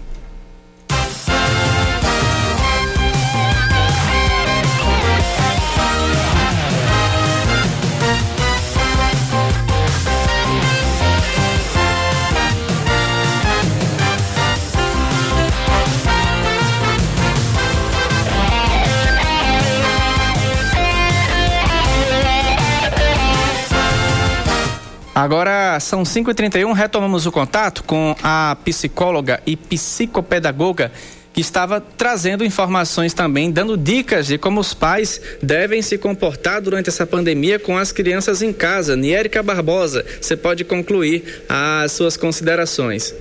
[25.22, 30.92] Agora são 5h31, retomamos o contato com a psicóloga e psicopedagoga
[31.32, 36.90] que estava trazendo informações também, dando dicas de como os pais devem se comportar durante
[36.90, 38.96] essa pandemia com as crianças em casa.
[38.96, 43.14] Niérica Barbosa, você pode concluir as suas considerações.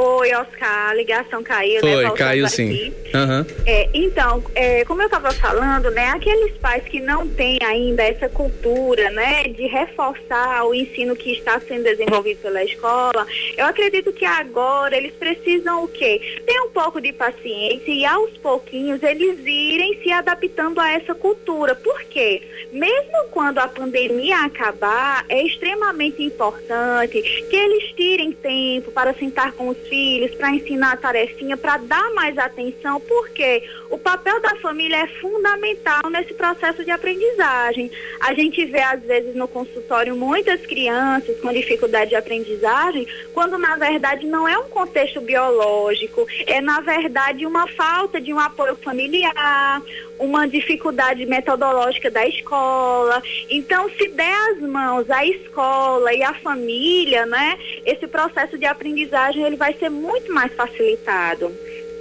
[0.00, 2.10] Oi, Oscar, a ligação caiu, Foi, né?
[2.12, 2.92] caiu sim.
[3.12, 3.44] Uhum.
[3.66, 8.28] É, então, é, como eu estava falando, né, aqueles pais que não têm ainda essa
[8.28, 14.24] cultura, né, de reforçar o ensino que está sendo desenvolvido pela escola, eu acredito que
[14.24, 16.42] agora eles precisam o quê?
[16.46, 21.74] Ter um pouco de paciência e aos pouquinhos eles irem se adaptando a essa cultura.
[21.74, 22.42] Por quê?
[22.70, 29.66] Mesmo quando a pandemia acabar, é extremamente importante que eles tirem tempo para sentar com
[29.68, 34.96] os filhos, para ensinar a tarefinha, para dar mais atenção, porque o papel da família
[34.96, 37.90] é fundamental nesse processo de aprendizagem.
[38.20, 43.76] A gente vê, às vezes, no consultório muitas crianças com dificuldade de aprendizagem, quando na
[43.76, 49.82] verdade não é um contexto biológico, é na verdade uma falta de um apoio familiar,
[50.18, 53.22] uma dificuldade metodológica da escola.
[53.48, 59.44] Então, se der as mãos à escola e à família, né, esse processo de aprendizagem
[59.44, 61.52] ele vai ser muito mais facilitado.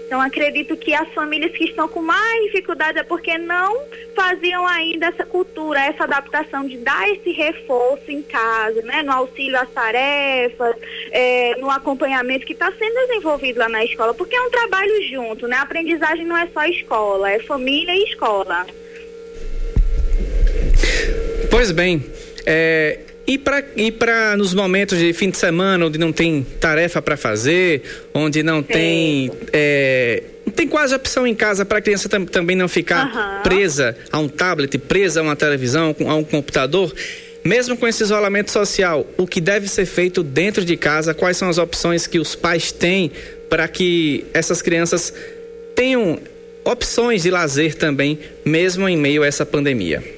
[0.07, 3.77] Então, acredito que as famílias que estão com mais dificuldade é porque não
[4.15, 9.03] faziam ainda essa cultura, essa adaptação de dar esse reforço em casa, né?
[9.03, 10.77] No auxílio às tarefas,
[11.11, 15.45] é, no acompanhamento que está sendo desenvolvido lá na escola, porque é um trabalho junto,
[15.45, 15.57] né?
[15.57, 18.65] A aprendizagem não é só escola, é família e escola.
[21.51, 22.01] Pois bem,
[22.45, 27.01] é, e para e para nos momentos de fim de semana, onde não tem tarefa
[27.01, 28.63] para fazer, onde não Sim.
[28.63, 29.31] tem.
[29.51, 33.43] É, não tem quase opção em casa para a criança tam, também não ficar uhum.
[33.43, 36.93] presa a um tablet, presa a uma televisão, a um computador.
[37.43, 41.13] Mesmo com esse isolamento social, o que deve ser feito dentro de casa?
[41.13, 43.11] Quais são as opções que os pais têm
[43.49, 45.13] para que essas crianças
[45.75, 46.17] tenham
[46.63, 50.16] opções de lazer também, mesmo em meio a essa pandemia?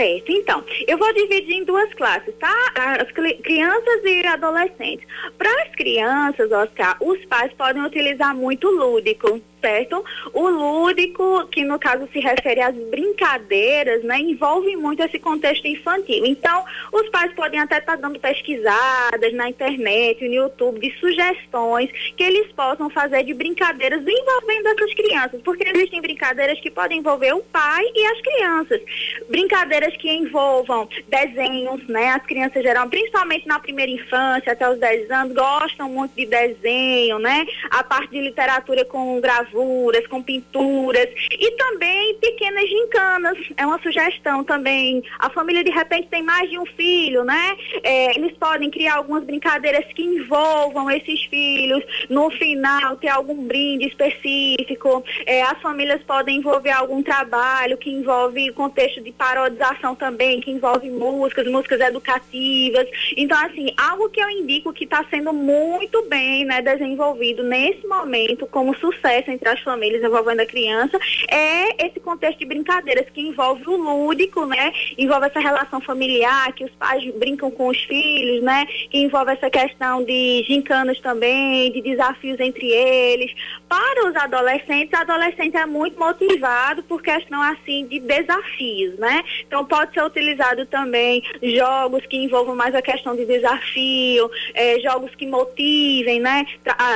[0.00, 2.54] Certo, então, eu vou dividir em duas classes, tá?
[2.74, 5.06] As crianças e adolescentes.
[5.36, 10.04] Para as crianças, Oscar, os pais podem utilizar muito lúdico, certo?
[10.32, 16.24] O lúdico, que no caso se refere às brincadeiras, né, envolve muito esse contexto infantil.
[16.26, 21.90] Então, os pais podem até estar tá dando pesquisadas na internet, no YouTube, de sugestões
[22.16, 27.32] que eles possam fazer de brincadeiras envolvendo essas crianças, porque existem brincadeiras que podem envolver
[27.32, 28.80] o pai e as crianças.
[29.28, 32.10] Brincadeiras que envolvam desenhos, né?
[32.10, 37.18] As crianças geral, principalmente na primeira infância, até os 10 anos, gostam muito de desenho,
[37.18, 37.46] né?
[37.70, 43.38] A parte de literatura com gravuras, com pinturas e também pequenas gincanas.
[43.56, 45.02] É uma sugestão também.
[45.18, 47.56] A família de repente tem mais de um filho, né?
[47.82, 51.82] É, eles podem criar algumas brincadeiras que envolvam esses filhos.
[52.08, 55.04] No final, ter algum brinde específico.
[55.26, 60.88] É, as famílias podem envolver algum trabalho que envolve contexto de parodização também, que envolve
[60.90, 62.86] músicas, músicas educativas.
[63.16, 68.46] Então, assim, algo que eu indico que está sendo muito bem né, desenvolvido nesse momento,
[68.46, 70.98] como sucesso entre as famílias envolvendo a criança,
[71.28, 74.72] é esse contexto de brincadeiras que envolve o lúdico, né?
[74.98, 78.66] Envolve essa relação familiar, que os pais brincam com os filhos, né?
[78.90, 83.32] Que envolve essa questão de gincanas também, de desafios entre eles.
[83.68, 89.22] Para os adolescentes, o adolescente é muito motivado por questão assim de desafios, né?
[89.46, 95.14] Então pode ser utilizado também jogos que envolvam mais a questão de desafio, é, jogos
[95.14, 96.44] que motivem, né?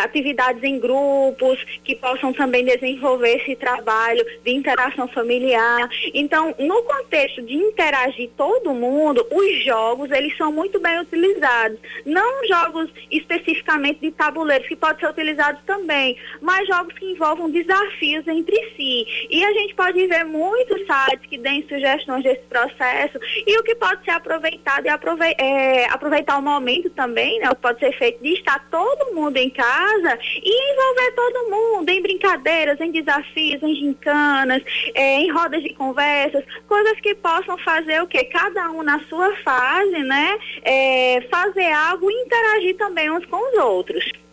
[0.02, 5.88] Atividades em grupos que possam também desenvolver esse trabalho de interação familiar.
[6.12, 11.78] Então, no contexto de interagir todo mundo, os jogos eles são muito bem utilizados.
[12.04, 18.26] Não jogos especificamente de tabuleiros que podem ser utilizados também, mas jogos que envolvam desafios
[18.26, 19.26] entre si.
[19.30, 23.74] E a gente pode ver muitos sites que deem sugestões desse processo e o que
[23.74, 27.50] pode ser aproveitado e aprove é, aproveitar o momento também, né?
[27.50, 31.88] O que pode ser feito de estar todo mundo em casa e envolver todo mundo
[31.88, 34.62] em brincadeiras, em desafios, em gincanas,
[34.94, 39.36] é, em rodas de conversas, coisas que possam fazer o que cada um na sua
[39.38, 40.38] fase, né?
[40.62, 44.23] É, fazer algo e interagir também uns com os outros.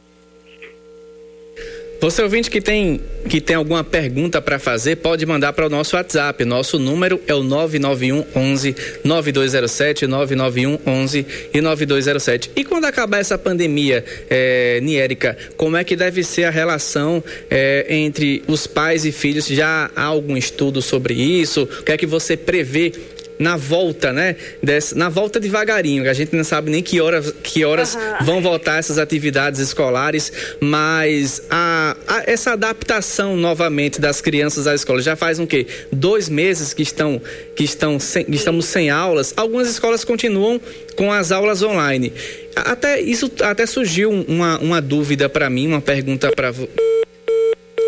[2.02, 5.96] Você ouvinte que tem que tem alguma pergunta para fazer, pode mandar para o nosso
[5.96, 6.44] WhatsApp.
[6.44, 12.52] Nosso número é o 991 11 9207 991 11 e 9207.
[12.56, 17.86] E quando acabar essa pandemia, é, Niérica, como é que deve ser a relação é,
[17.88, 19.46] entre os pais e filhos?
[19.46, 21.70] Já há algum estudo sobre isso?
[21.82, 22.94] O que é que você prevê
[23.42, 24.36] na volta, né?
[24.62, 28.26] Dessa, na volta devagarinho, a gente não sabe nem que horas, que horas uhum.
[28.26, 35.02] vão voltar essas atividades escolares, mas a, a, essa adaptação novamente das crianças à escola
[35.02, 35.66] já faz um quê?
[35.92, 37.20] Dois meses que estão
[37.56, 39.34] que estão sem, que estamos sem aulas.
[39.36, 40.62] Algumas escolas continuam
[40.96, 42.14] com as aulas online.
[42.56, 46.54] Até isso até surgiu uma, uma dúvida para mim, uma pergunta para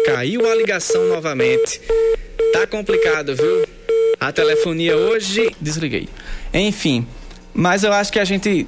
[0.03, 1.79] caiu a ligação novamente.
[2.51, 3.72] Tá complicado, viu?
[4.23, 5.51] A telefonia hoje.
[5.59, 6.07] Desliguei.
[6.53, 7.05] Enfim,
[7.53, 8.65] mas eu acho que a gente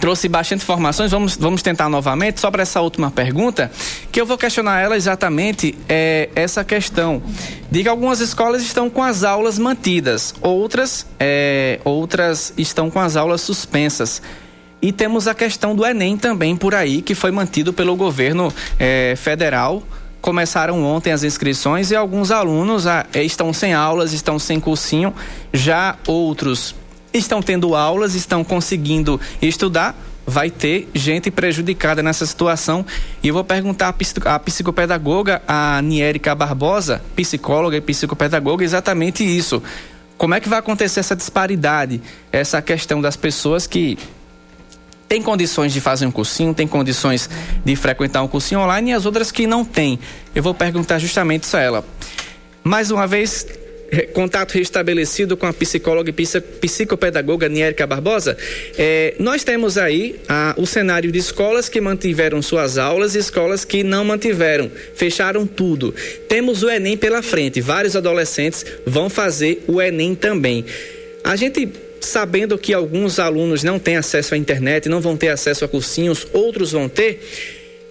[0.00, 1.10] trouxe bastante informações.
[1.10, 3.72] Vamos, vamos tentar novamente, só para essa última pergunta,
[4.12, 7.20] que eu vou questionar ela exatamente é, essa questão
[7.68, 13.16] de que algumas escolas estão com as aulas mantidas, outras, é, outras estão com as
[13.16, 14.22] aulas suspensas.
[14.80, 19.14] E temos a questão do Enem também por aí, que foi mantido pelo governo é,
[19.16, 19.82] federal
[20.20, 25.14] começaram ontem as inscrições e alguns alunos ah, eh, estão sem aulas, estão sem cursinho,
[25.52, 26.74] já outros
[27.12, 29.94] estão tendo aulas, estão conseguindo estudar.
[30.28, 32.84] Vai ter gente prejudicada nessa situação.
[33.22, 39.62] E eu vou perguntar à psicopedagoga, a Niérica Barbosa, psicóloga e psicopedagoga, exatamente isso.
[40.18, 42.00] Como é que vai acontecer essa disparidade,
[42.32, 43.96] essa questão das pessoas que
[45.08, 47.30] tem condições de fazer um cursinho, tem condições
[47.64, 49.98] de frequentar um cursinho online e as outras que não têm.
[50.34, 51.84] Eu vou perguntar justamente isso a ela.
[52.64, 53.46] Mais uma vez,
[54.12, 58.36] contato restabelecido com a psicóloga e psicopedagoga Niérica Barbosa.
[58.76, 63.64] É, nós temos aí a, o cenário de escolas que mantiveram suas aulas e escolas
[63.64, 65.94] que não mantiveram, fecharam tudo.
[66.28, 70.64] Temos o Enem pela frente, vários adolescentes vão fazer o Enem também.
[71.22, 71.68] A gente
[72.06, 76.26] sabendo que alguns alunos não têm acesso à internet, não vão ter acesso a cursinhos,
[76.32, 77.20] outros vão ter.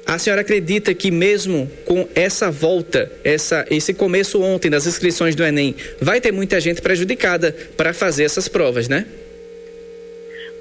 [0.05, 5.43] A senhora acredita que mesmo com essa volta, essa, esse começo ontem das inscrições do
[5.43, 9.05] Enem, vai ter muita gente prejudicada para fazer essas provas, né?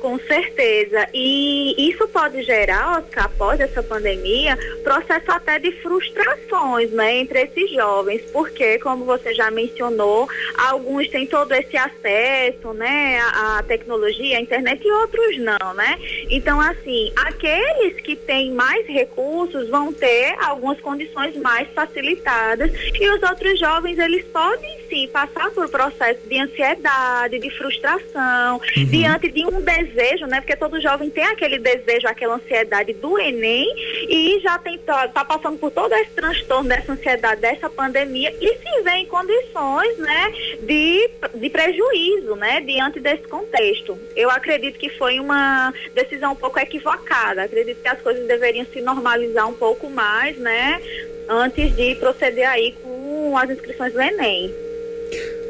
[0.04, 1.08] Com certeza.
[1.14, 7.70] E isso pode gerar, Oscar, após essa pandemia, processo até de frustrações né, entre esses
[7.70, 14.42] jovens, porque, como você já mencionou, alguns têm todo esse acesso né, à, tecnologia, à
[14.42, 15.98] internet, e outros não, né?
[16.28, 23.22] Então, assim, aqueles que têm mais recursos vão ter algumas condições mais facilitadas e os
[23.22, 28.84] outros jovens, eles podem sim passar por processo de ansiedade, de frustração, uhum.
[28.84, 30.40] diante de um desejo, né?
[30.40, 33.66] Porque todo jovem tem aquele desejo, aquela ansiedade do Enem
[34.08, 38.56] e já tem tá, tá passando por todo esse transtorno dessa ansiedade dessa pandemia e
[38.56, 43.98] se vê em condições, né, de, de prejuízo, né, diante desse contexto.
[44.14, 47.42] Eu acredito que foi uma decisão um pouco equivocada.
[47.42, 50.80] Acredito que as coisas deveriam se normalizar um pouco mais, né,
[51.28, 54.54] antes de proceder aí com as inscrições do Enem.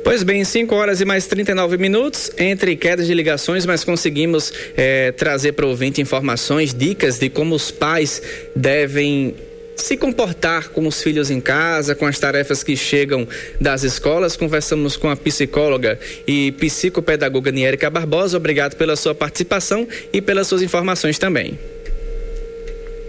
[0.04, 5.12] Pois bem, 5 horas e mais 39 minutos, entre quedas de ligações, mas conseguimos é,
[5.12, 8.20] trazer para o ouvinte informações, dicas de como os pais
[8.54, 9.34] devem
[9.76, 13.26] se comportar com os filhos em casa, com as tarefas que chegam
[13.60, 14.36] das escolas.
[14.36, 18.36] Conversamos com a psicóloga e psicopedagoga Niérica Barbosa.
[18.36, 21.58] Obrigado pela sua participação e pelas suas informações também.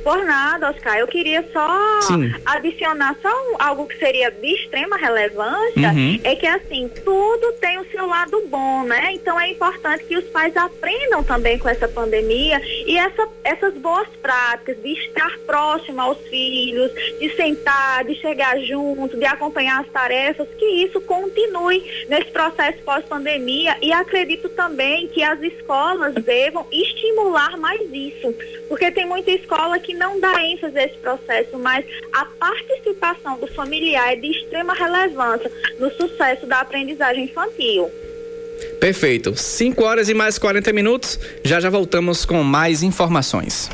[0.06, 1.00] Por nada, Oscar.
[1.00, 2.32] Eu queria só Sim.
[2.46, 6.20] adicionar só um, algo que seria de extrema relevância, uhum.
[6.24, 9.14] é que assim, tudo tem o seu lado bom, né?
[9.14, 14.08] Então é importante que os pais aprendam também com essa pandemia e essa, essas boas
[14.22, 20.48] práticas de estar próximo aos filhos, de sentar, de chegar junto, de acompanhar as tarefas,
[20.60, 27.82] que isso continue nesse processo pós-pandemia e acredito também que as escolas devam estimular mais
[27.92, 28.32] isso,
[28.70, 33.48] porque tem muita escola que não dá ênfase a esse processo, mas a participação do
[33.48, 37.92] familiar é de extrema relevância no sucesso da aprendizagem infantil.
[38.80, 39.36] Perfeito.
[39.36, 41.20] 5 horas e mais 40 minutos.
[41.44, 43.70] Já já voltamos com mais informações.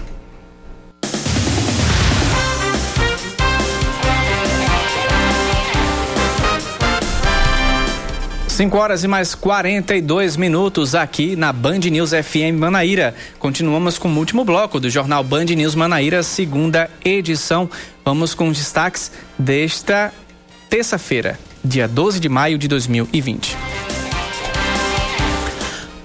[8.52, 13.16] 5 horas e mais 42 minutos aqui na Band News FM Manaíra.
[13.39, 17.70] Continuamos com o último bloco do jornal Band News Manaíra, segunda edição.
[18.04, 20.14] Vamos com os destaques desta
[20.70, 23.56] terça-feira, dia 12 de maio de 2020.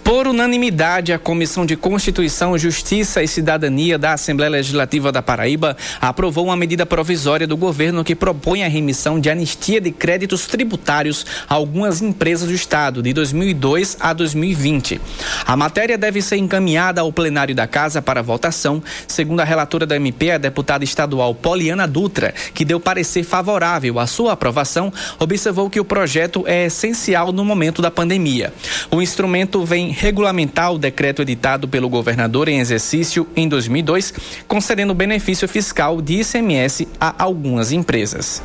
[0.07, 6.45] Por unanimidade, a Comissão de Constituição, Justiça e Cidadania da Assembleia Legislativa da Paraíba aprovou
[6.45, 11.55] uma medida provisória do governo que propõe a remissão de anistia de créditos tributários a
[11.55, 15.01] algumas empresas do Estado de 2002 a 2020.
[15.45, 19.97] A matéria deve ser encaminhada ao plenário da Casa para votação, segundo a relatora da
[19.97, 25.81] MP, a deputada estadual Poliana Dutra, que deu parecer favorável à sua aprovação, observou que
[25.81, 28.55] o projeto é essencial no momento da pandemia.
[28.89, 34.13] O instrumento vem regulamentar o decreto editado pelo governador em exercício em 2002,
[34.47, 38.43] concedendo benefício fiscal de ICMS a algumas empresas.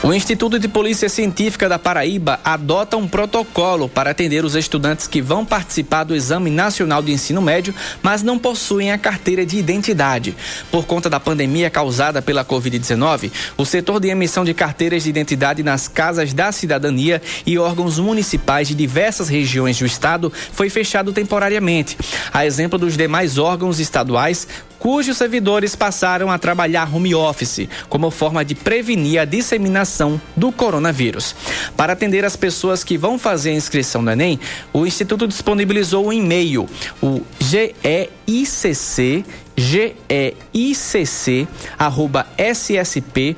[0.03, 5.21] O Instituto de Polícia Científica da Paraíba adota um protocolo para atender os estudantes que
[5.21, 10.35] vão participar do Exame Nacional de Ensino Médio, mas não possuem a carteira de identidade.
[10.71, 15.63] Por conta da pandemia causada pela Covid-19, o setor de emissão de carteiras de identidade
[15.63, 21.99] nas casas da cidadania e órgãos municipais de diversas regiões do estado foi fechado temporariamente.
[22.33, 24.49] A exemplo dos demais órgãos estaduais,
[24.81, 31.37] cujos servidores passaram a trabalhar home office, como forma de prevenir a disseminação do coronavírus.
[31.77, 34.41] Para atender as pessoas que vão fazer a inscrição do Enem,
[34.73, 36.67] o Instituto disponibilizou um e-mail,
[37.03, 39.25] o GEICC,
[39.57, 41.47] GEICC,
[41.79, 43.31] arroba ssp.pb.gov.br.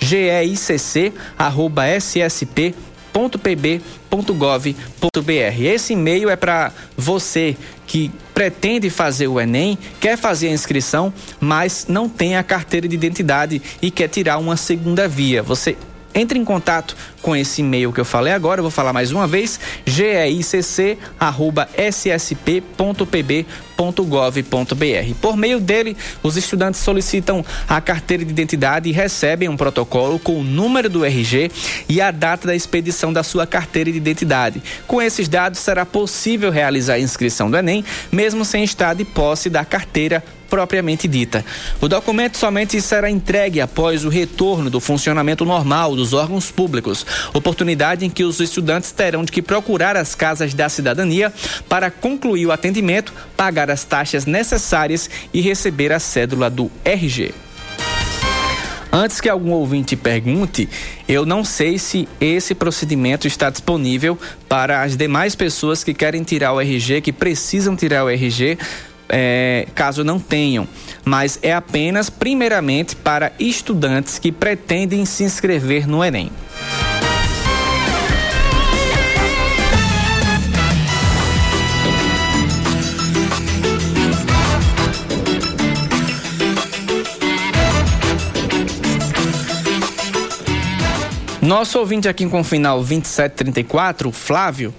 [0.00, 2.82] GEICC, arroba ssp.pb.gov.br
[5.60, 7.56] Esse e-mail é para você
[7.92, 12.94] que pretende fazer o Enem, quer fazer a inscrição, mas não tem a carteira de
[12.94, 15.42] identidade e quer tirar uma segunda via.
[15.42, 15.76] Você
[16.14, 19.26] entre em contato com esse e-mail que eu falei agora, eu vou falar mais uma
[19.26, 19.60] vez,
[23.90, 25.14] geicc@ssp.pb.gov.br.
[25.20, 30.38] Por meio dele, os estudantes solicitam a carteira de identidade e recebem um protocolo com
[30.38, 31.50] o número do RG
[31.88, 34.62] e a data da expedição da sua carteira de identidade.
[34.86, 39.50] Com esses dados, será possível realizar a inscrição do Enem, mesmo sem estar de posse
[39.50, 40.22] da carteira
[40.52, 41.42] propriamente dita.
[41.80, 48.04] O documento somente será entregue após o retorno do funcionamento normal dos órgãos públicos, oportunidade
[48.04, 51.32] em que os estudantes terão de que procurar as casas da cidadania
[51.70, 57.34] para concluir o atendimento, pagar as taxas necessárias e receber a cédula do RG.
[58.94, 60.68] Antes que algum ouvinte pergunte,
[61.08, 66.52] eu não sei se esse procedimento está disponível para as demais pessoas que querem tirar
[66.52, 68.58] o RG, que precisam tirar o RG
[69.08, 70.66] é, caso não tenham,
[71.04, 76.30] mas é apenas, primeiramente, para estudantes que pretendem se inscrever no Enem.
[91.42, 94.72] Nosso ouvinte aqui com o final 2734, Flávio,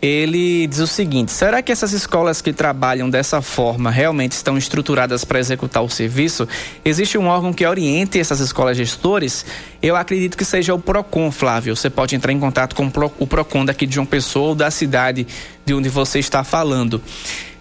[0.00, 5.26] ele diz o seguinte: será que essas escolas que trabalham dessa forma realmente estão estruturadas
[5.26, 6.48] para executar o serviço?
[6.82, 9.44] Existe um órgão que oriente essas escolas gestores?
[9.82, 11.76] Eu acredito que seja o PROCON, Flávio.
[11.76, 15.26] Você pode entrar em contato com o PROCON daqui de João Pessoa ou da cidade
[15.66, 17.02] de onde você está falando.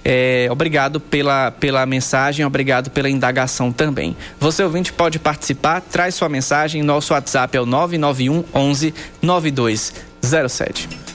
[0.08, 4.16] É, obrigado pela, pela mensagem, obrigado pela indagação também.
[4.40, 11.15] Você ouvinte pode participar, traz sua mensagem, nosso WhatsApp é o 991 11 9207.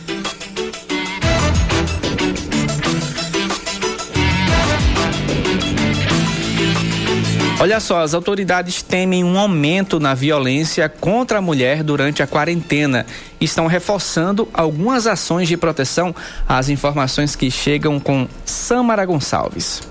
[7.60, 13.04] Olha só, as autoridades temem um aumento na violência contra a mulher durante a quarentena.
[13.38, 16.16] Estão reforçando algumas ações de proteção.
[16.48, 19.82] As informações que chegam com Samara Gonçalves.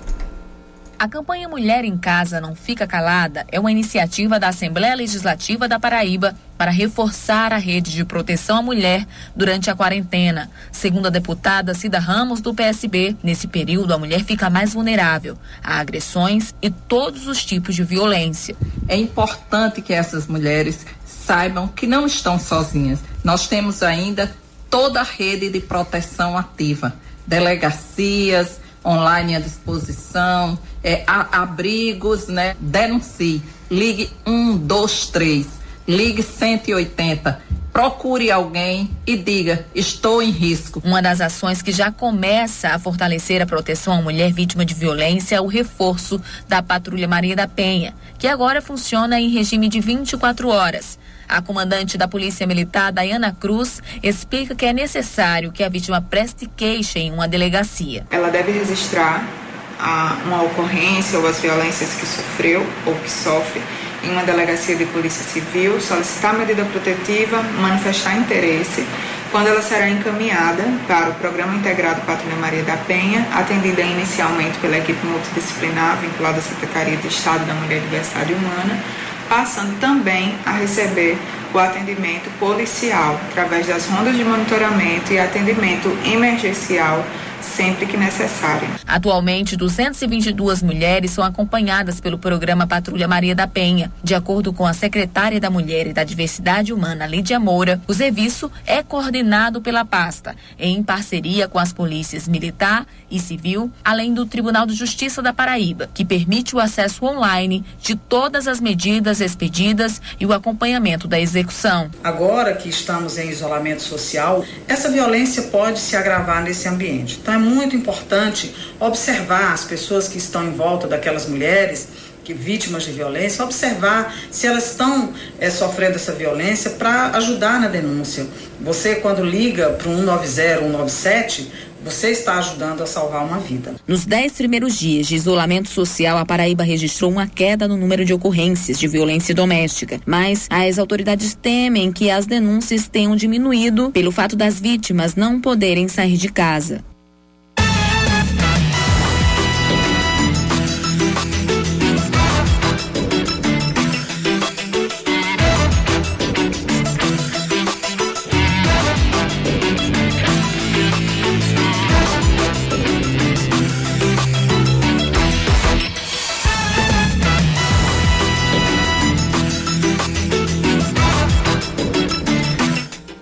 [0.99, 5.79] A campanha Mulher em Casa Não Fica Calada é uma iniciativa da Assembleia Legislativa da
[5.79, 10.51] Paraíba para reforçar a rede de proteção à mulher durante a quarentena.
[10.73, 15.79] Segundo a deputada Cida Ramos, do PSB, nesse período a mulher fica mais vulnerável a
[15.79, 18.57] agressões e todos os tipos de violência.
[18.85, 22.99] É importante que essas mulheres saibam que não estão sozinhas.
[23.23, 24.29] Nós temos ainda
[24.69, 26.93] toda a rede de proteção ativa,
[27.25, 32.55] delegacias, online à disposição, é, a, abrigos, né?
[32.59, 33.41] Denuncie.
[33.69, 35.45] Ligue 123,
[35.87, 37.49] ligue 180.
[37.71, 40.81] Procure alguém e diga: estou em risco.
[40.83, 45.35] Uma das ações que já começa a fortalecer a proteção à mulher vítima de violência
[45.35, 50.49] é o reforço da Patrulha Maria da Penha, que agora funciona em regime de 24
[50.49, 50.97] horas.
[51.27, 56.49] A comandante da Polícia Militar, Dayana Cruz, explica que é necessário que a vítima preste
[56.57, 58.03] queixa em uma delegacia.
[58.09, 59.48] Ela deve registrar
[59.79, 63.61] a, uma ocorrência ou as violências que sofreu ou que sofre
[64.03, 68.85] em uma delegacia de polícia civil, solicitar medida protetiva, manifestar interesse,
[69.31, 74.77] quando ela será encaminhada para o Programa Integrado Patrulha Maria da Penha, atendida inicialmente pela
[74.77, 78.79] equipe multidisciplinar vinculada à Secretaria de Estado da Mulher e Diversidade Humana,
[79.27, 81.15] passando também a receber
[81.53, 87.05] o atendimento policial através das rondas de monitoramento e atendimento emergencial
[87.41, 88.67] sempre que necessário.
[88.87, 93.91] Atualmente, 222 mulheres são acompanhadas pelo programa Patrulha Maria da Penha.
[94.03, 98.51] De acordo com a secretária da Mulher e da Diversidade Humana, Lídia Moura, o serviço
[98.65, 104.65] é coordenado pela pasta, em parceria com as polícias militar e civil, além do Tribunal
[104.65, 110.25] de Justiça da Paraíba, que permite o acesso online de todas as medidas expedidas e
[110.25, 111.89] o acompanhamento da execução.
[112.03, 117.19] Agora que estamos em isolamento social, essa violência pode se agravar nesse ambiente.
[117.21, 121.87] Então é muito importante observar as pessoas que estão em volta daquelas mulheres
[122.29, 127.67] que vítimas de violência, observar se elas estão é, sofrendo essa violência para ajudar na
[127.67, 128.27] denúncia.
[128.61, 131.51] Você, quando liga para o 190, 197,
[131.83, 133.75] você está ajudando a salvar uma vida.
[133.87, 138.13] Nos dez primeiros dias de isolamento social, a Paraíba registrou uma queda no número de
[138.13, 139.99] ocorrências de violência doméstica.
[140.05, 145.87] Mas as autoridades temem que as denúncias tenham diminuído pelo fato das vítimas não poderem
[145.87, 146.83] sair de casa.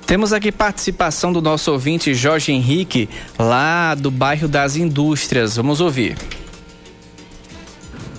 [0.08, 5.58] Temos aqui participação do nosso ouvinte Jorge Henrique, lá do bairro das Indústrias.
[5.58, 6.16] Vamos ouvir.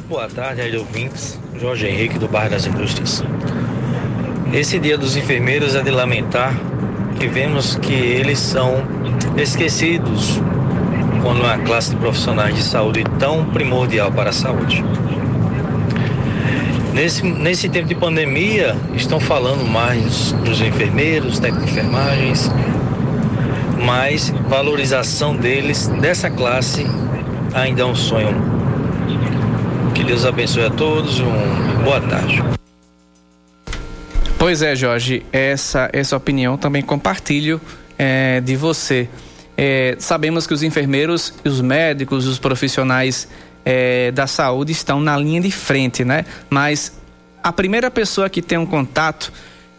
[0.07, 1.41] Boa tarde, aí ouvintes.
[1.59, 3.25] Jorge Henrique, do bairro das Indústrias.
[4.53, 6.55] Esse dia dos enfermeiros é de lamentar
[7.19, 8.87] que vemos que eles são
[9.39, 10.39] esquecidos
[11.23, 14.85] quando uma classe de profissionais de saúde tão primordial para a saúde.
[16.99, 22.51] Nesse, nesse tempo de pandemia, estão falando mais dos enfermeiros, técnicos de enfermagens,
[23.87, 26.85] mas valorização deles, dessa classe,
[27.55, 28.35] ainda é um sonho.
[29.95, 32.43] Que Deus abençoe a todos, uma boa tarde.
[34.37, 37.61] Pois é, Jorge, essa, essa opinião também compartilho
[37.97, 39.09] é, de você.
[39.57, 43.29] É, sabemos que os enfermeiros, os médicos, os profissionais
[43.65, 46.25] é, da saúde estão na linha de frente, né?
[46.49, 46.93] Mas
[47.43, 49.33] a primeira pessoa que tem um contato,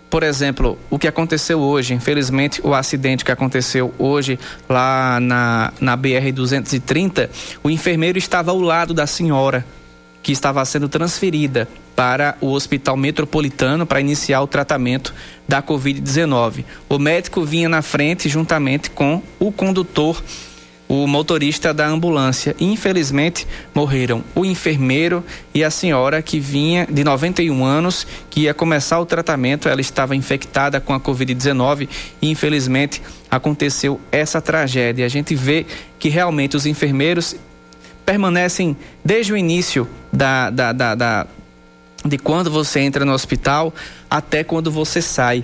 [0.09, 5.97] por exemplo, o que aconteceu hoje, infelizmente, o acidente que aconteceu hoje lá na, na
[5.97, 7.29] BR-230,
[7.63, 9.65] o enfermeiro estava ao lado da senhora
[10.21, 15.13] que estava sendo transferida para o Hospital Metropolitano para iniciar o tratamento
[15.47, 16.63] da Covid-19.
[16.87, 20.23] O médico vinha na frente juntamente com o condutor
[20.89, 22.55] o motorista da ambulância.
[22.59, 25.23] Infelizmente, morreram o enfermeiro
[25.53, 29.69] e a senhora que vinha de 91 anos, que ia começar o tratamento.
[29.69, 31.87] Ela estava infectada com a Covid-19
[32.19, 35.05] e, infelizmente, aconteceu essa tragédia.
[35.05, 35.63] A gente vê
[35.99, 37.35] que realmente os enfermeiros
[38.03, 38.75] permanecem
[39.05, 41.27] desde o início da, da, da, da
[42.03, 43.71] de quando você entra no hospital
[44.09, 45.43] até quando você sai.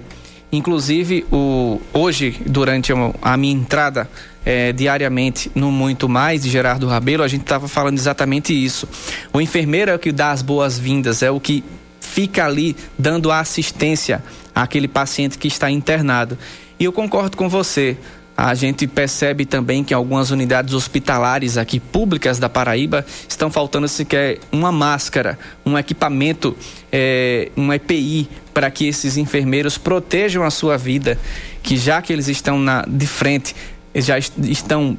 [0.52, 2.92] Inclusive, o, hoje, durante
[3.22, 4.10] a minha entrada
[4.46, 8.88] é, diariamente no Muito Mais de Gerardo Rabelo, a gente estava falando exatamente isso.
[9.34, 11.64] O enfermeiro é o que dá as boas-vindas, é o que
[12.00, 14.24] fica ali dando assistência
[14.54, 16.38] àquele paciente que está internado.
[16.80, 17.98] E eu concordo com você.
[18.38, 24.40] A gente percebe também que algumas unidades hospitalares aqui públicas da Paraíba estão faltando sequer
[24.52, 26.56] uma máscara, um equipamento,
[26.92, 31.18] é, um EPI para que esses enfermeiros protejam a sua vida,
[31.64, 33.56] que já que eles estão na, de frente,
[33.96, 34.98] já estão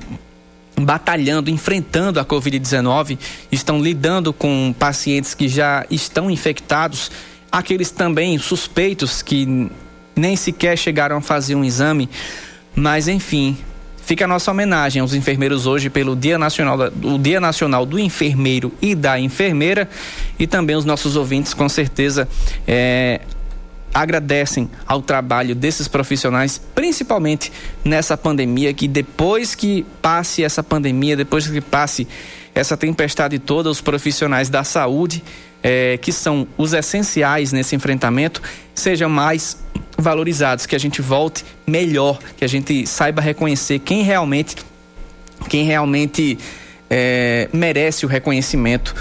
[0.80, 3.18] batalhando, enfrentando a Covid-19,
[3.51, 7.11] estão lidando com pacientes que já estão infectados,
[7.51, 9.70] aqueles também suspeitos que
[10.14, 12.09] nem sequer chegaram a fazer um exame.
[12.74, 13.57] Mas enfim,
[14.05, 18.72] fica a nossa homenagem aos enfermeiros hoje pelo Dia Nacional, o Dia Nacional do Enfermeiro
[18.82, 19.88] e da Enfermeira.
[20.38, 22.28] E também os nossos ouvintes com certeza
[22.68, 23.20] é,
[23.93, 27.53] agradecem ao trabalho desses profissionais, principalmente
[27.84, 32.07] nessa pandemia que depois que passe essa pandemia, depois que passe
[32.55, 35.22] essa tempestade toda, os profissionais da saúde,
[35.62, 38.43] é, que são os essenciais nesse enfrentamento,
[38.74, 39.59] sejam mais
[39.99, 44.57] valorizados, que a gente volte melhor, que a gente saiba reconhecer quem realmente,
[45.49, 46.39] quem realmente
[46.89, 48.95] é, merece o reconhecimento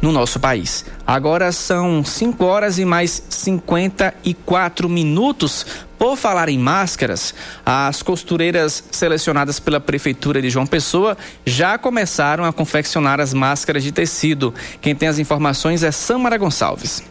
[0.00, 0.84] no nosso país.
[1.06, 5.66] Agora são 5 horas e mais 54 minutos.
[5.98, 7.34] Por falar em máscaras,
[7.66, 13.90] as costureiras selecionadas pela Prefeitura de João Pessoa já começaram a confeccionar as máscaras de
[13.90, 14.54] tecido.
[14.80, 17.02] Quem tem as informações é Samara Gonçalves.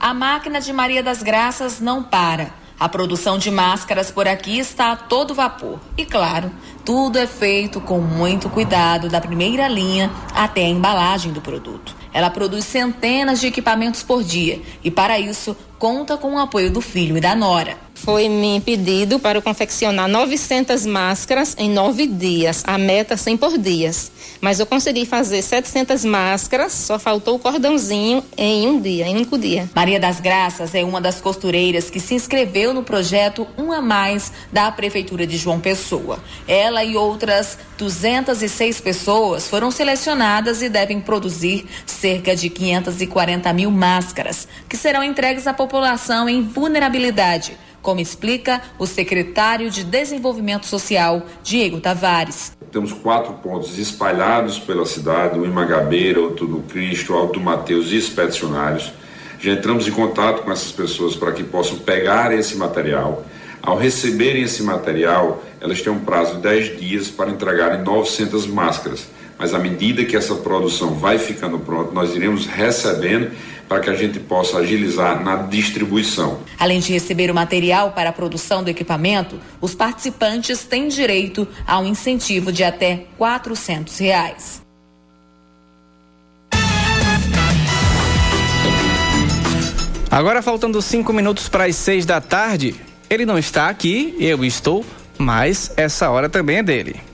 [0.00, 2.64] A máquina de Maria das Graças não para.
[2.78, 5.78] A produção de máscaras por aqui está a todo vapor.
[5.96, 6.50] E claro,
[6.84, 11.96] tudo é feito com muito cuidado, da primeira linha até a embalagem do produto.
[12.12, 16.80] Ela produz centenas de equipamentos por dia e, para isso, conta com o apoio do
[16.80, 17.76] filho e da nora.
[18.04, 24.12] Foi me pedido para confeccionar 900 máscaras em nove dias, a meta 100 por dias.
[24.42, 29.16] Mas eu consegui fazer 700 máscaras, só faltou o cordãozinho em um dia, em um
[29.16, 29.70] único dia.
[29.74, 34.30] Maria das Graças é uma das costureiras que se inscreveu no projeto Um a Mais
[34.52, 36.22] da Prefeitura de João Pessoa.
[36.46, 44.46] Ela e outras 206 pessoas foram selecionadas e devem produzir cerca de 540 mil máscaras,
[44.68, 51.80] que serão entregues à população em vulnerabilidade como explica o secretário de Desenvolvimento Social, Diego
[51.80, 52.56] Tavares.
[52.72, 57.96] Temos quatro pontos espalhados pela cidade, o Imagabeira, o Tudo Cristo, o Alto Mateus e
[57.96, 58.90] expedicionários.
[59.38, 63.22] Já entramos em contato com essas pessoas para que possam pegar esse material.
[63.62, 69.06] Ao receberem esse material, elas têm um prazo de 10 dias para entregarem 900 máscaras.
[69.38, 73.32] Mas à medida que essa produção vai ficando pronta, nós iremos recebendo
[73.68, 76.40] para que a gente possa agilizar na distribuição.
[76.58, 81.78] Além de receber o material para a produção do equipamento, os participantes têm direito a
[81.78, 84.62] um incentivo de até 400 reais.
[90.10, 92.76] Agora faltando cinco minutos para as seis da tarde,
[93.10, 94.84] Ele não está aqui, eu estou,
[95.18, 97.13] mas essa hora também é dele.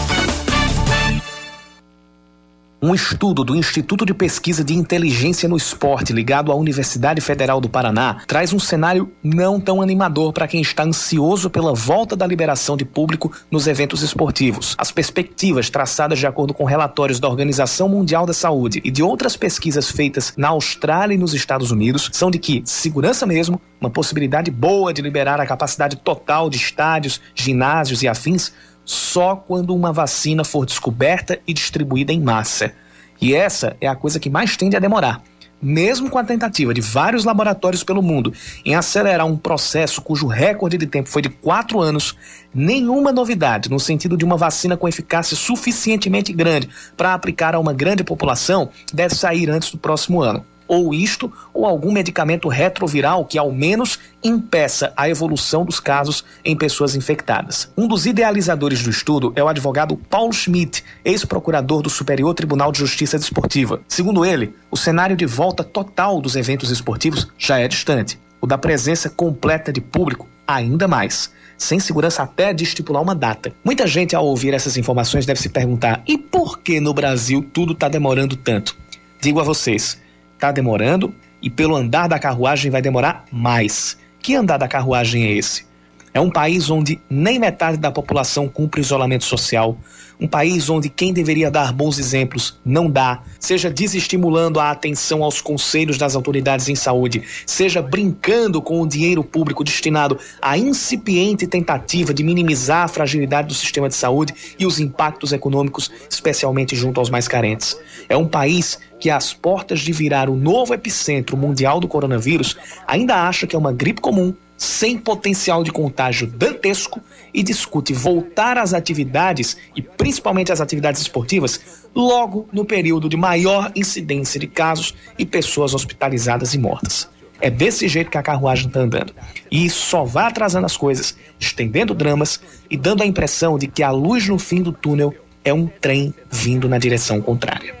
[2.83, 7.69] Um estudo do Instituto de Pesquisa de Inteligência no Esporte, ligado à Universidade Federal do
[7.69, 12.75] Paraná, traz um cenário não tão animador para quem está ansioso pela volta da liberação
[12.75, 14.73] de público nos eventos esportivos.
[14.79, 19.37] As perspectivas traçadas de acordo com relatórios da Organização Mundial da Saúde e de outras
[19.37, 24.49] pesquisas feitas na Austrália e nos Estados Unidos são de que segurança mesmo, uma possibilidade
[24.49, 28.51] boa de liberar a capacidade total de estádios, ginásios e afins
[28.91, 32.73] só quando uma vacina for descoberta e distribuída em massa.
[33.21, 35.23] E essa é a coisa que mais tende a demorar.
[35.61, 38.33] Mesmo com a tentativa de vários laboratórios pelo mundo
[38.65, 42.17] em acelerar um processo cujo recorde de tempo foi de quatro anos,
[42.53, 46.67] nenhuma novidade no sentido de uma vacina com eficácia suficientemente grande
[46.97, 51.65] para aplicar a uma grande população deve sair antes do próximo ano ou isto, ou
[51.65, 57.69] algum medicamento retroviral que ao menos impeça a evolução dos casos em pessoas infectadas.
[57.77, 62.79] Um dos idealizadores do estudo é o advogado Paulo Schmidt, ex-procurador do Superior Tribunal de
[62.79, 63.81] Justiça Desportiva.
[63.85, 68.17] Segundo ele, o cenário de volta total dos eventos esportivos já é distante.
[68.39, 73.53] O da presença completa de público, ainda mais sem segurança até de estipular uma data.
[73.63, 77.73] Muita gente, ao ouvir essas informações, deve se perguntar: e por que no Brasil tudo
[77.73, 78.75] está demorando tanto?
[79.19, 80.01] Digo a vocês:
[80.41, 83.95] está demorando e pelo andar da carruagem vai demorar mais.
[84.19, 85.67] Que andar da carruagem é esse?
[86.15, 89.77] É um país onde nem metade da população cumpre isolamento social,
[90.21, 95.41] um país onde quem deveria dar bons exemplos não dá, seja desestimulando a atenção aos
[95.41, 102.13] conselhos das autoridades em saúde, seja brincando com o dinheiro público destinado à incipiente tentativa
[102.13, 107.09] de minimizar a fragilidade do sistema de saúde e os impactos econômicos, especialmente junto aos
[107.09, 107.75] mais carentes.
[108.07, 112.55] É um país que, às portas de virar o novo epicentro mundial do coronavírus,
[112.85, 114.31] ainda acha que é uma gripe comum
[114.61, 117.01] sem potencial de contágio dantesco
[117.33, 121.59] e discute voltar às atividades e principalmente às atividades esportivas
[121.95, 127.09] logo no período de maior incidência de casos e pessoas hospitalizadas e mortas.
[127.41, 129.15] É desse jeito que a carruagem está andando.
[129.49, 132.39] E isso só vai atrasando as coisas, estendendo dramas
[132.69, 135.11] e dando a impressão de que a luz no fim do túnel
[135.43, 137.80] é um trem vindo na direção contrária.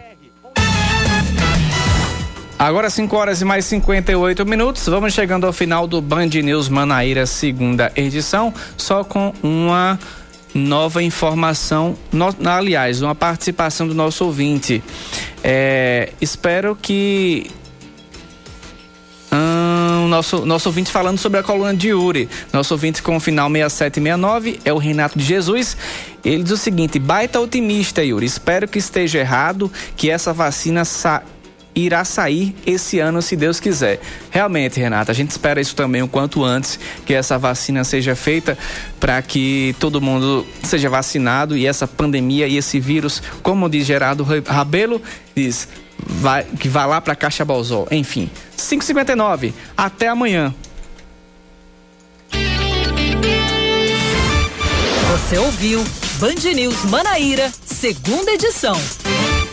[2.61, 4.85] Agora 5 horas e mais 58 minutos.
[4.85, 9.99] Vamos chegando ao final do Band News Manaíra, segunda edição, só com uma
[10.53, 14.83] nova informação, no, aliás, uma participação do nosso ouvinte.
[15.43, 17.49] É, espero que
[19.33, 22.29] hum, nosso, nosso ouvinte falando sobre a coluna de Yuri.
[22.53, 25.75] Nosso ouvinte com o final 6769 é o Renato de Jesus.
[26.23, 28.27] Ele diz o seguinte: baita otimista, Yuri.
[28.27, 31.23] Espero que esteja errado, que essa vacina sa
[31.73, 33.99] irá sair esse ano, se Deus quiser.
[34.29, 38.57] Realmente, Renata, a gente espera isso também o quanto antes, que essa vacina seja feita
[38.99, 44.25] para que todo mundo seja vacinado e essa pandemia e esse vírus, como diz Gerardo
[44.45, 45.01] Rabelo,
[45.35, 45.67] diz
[46.05, 47.87] vai, que vá lá para Caixa Balzó.
[47.91, 49.53] Enfim, 5:59.
[49.75, 50.53] Até amanhã.
[55.11, 55.83] Você ouviu
[56.19, 58.79] Band News Manaíra, segunda edição.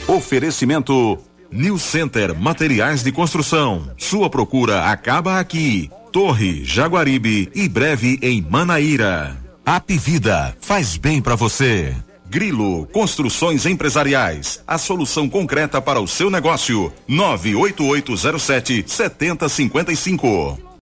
[0.06, 1.18] Oferecimento
[1.50, 3.90] New Center Materiais de Construção.
[3.96, 5.90] Sua procura acaba aqui.
[6.12, 9.36] Torre, Jaguaribe e breve em Manaíra.
[9.64, 11.94] Apivida faz bem para você.
[12.28, 14.62] Grilo Construções Empresariais.
[14.66, 16.92] A solução concreta para o seu negócio.
[17.06, 20.67] 98807 7055.